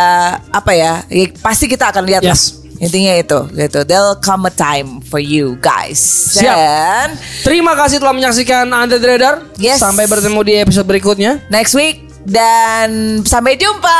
apa 0.52 0.72
ya, 0.72 1.08
ya 1.08 1.32
pasti 1.40 1.66
kita 1.66 1.88
akan 1.88 2.04
lihat 2.04 2.22
lah. 2.22 2.36
Intinya 2.82 3.14
itu 3.18 3.40
gitu 3.54 3.86
there'll 3.86 4.18
come 4.18 4.50
a 4.50 4.54
time 4.54 5.02
for 5.04 5.22
you 5.22 5.58
guys 5.62 6.00
Siap. 6.38 6.54
dan 6.56 7.08
Terima 7.44 7.78
kasih 7.78 8.00
telah 8.00 8.16
menyaksikan 8.16 8.72
Under 8.72 8.98
the 8.98 9.08
Radar. 9.08 9.44
Yes. 9.60 9.84
Sampai 9.84 10.08
bertemu 10.08 10.40
di 10.42 10.54
episode 10.58 10.88
berikutnya. 10.88 11.44
next 11.52 11.76
week 11.76 12.08
dan 12.24 13.20
sampai 13.28 13.60
jumpa 13.60 14.00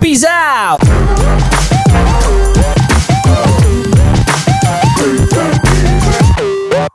Peace 0.00 0.24
out. 0.24 0.80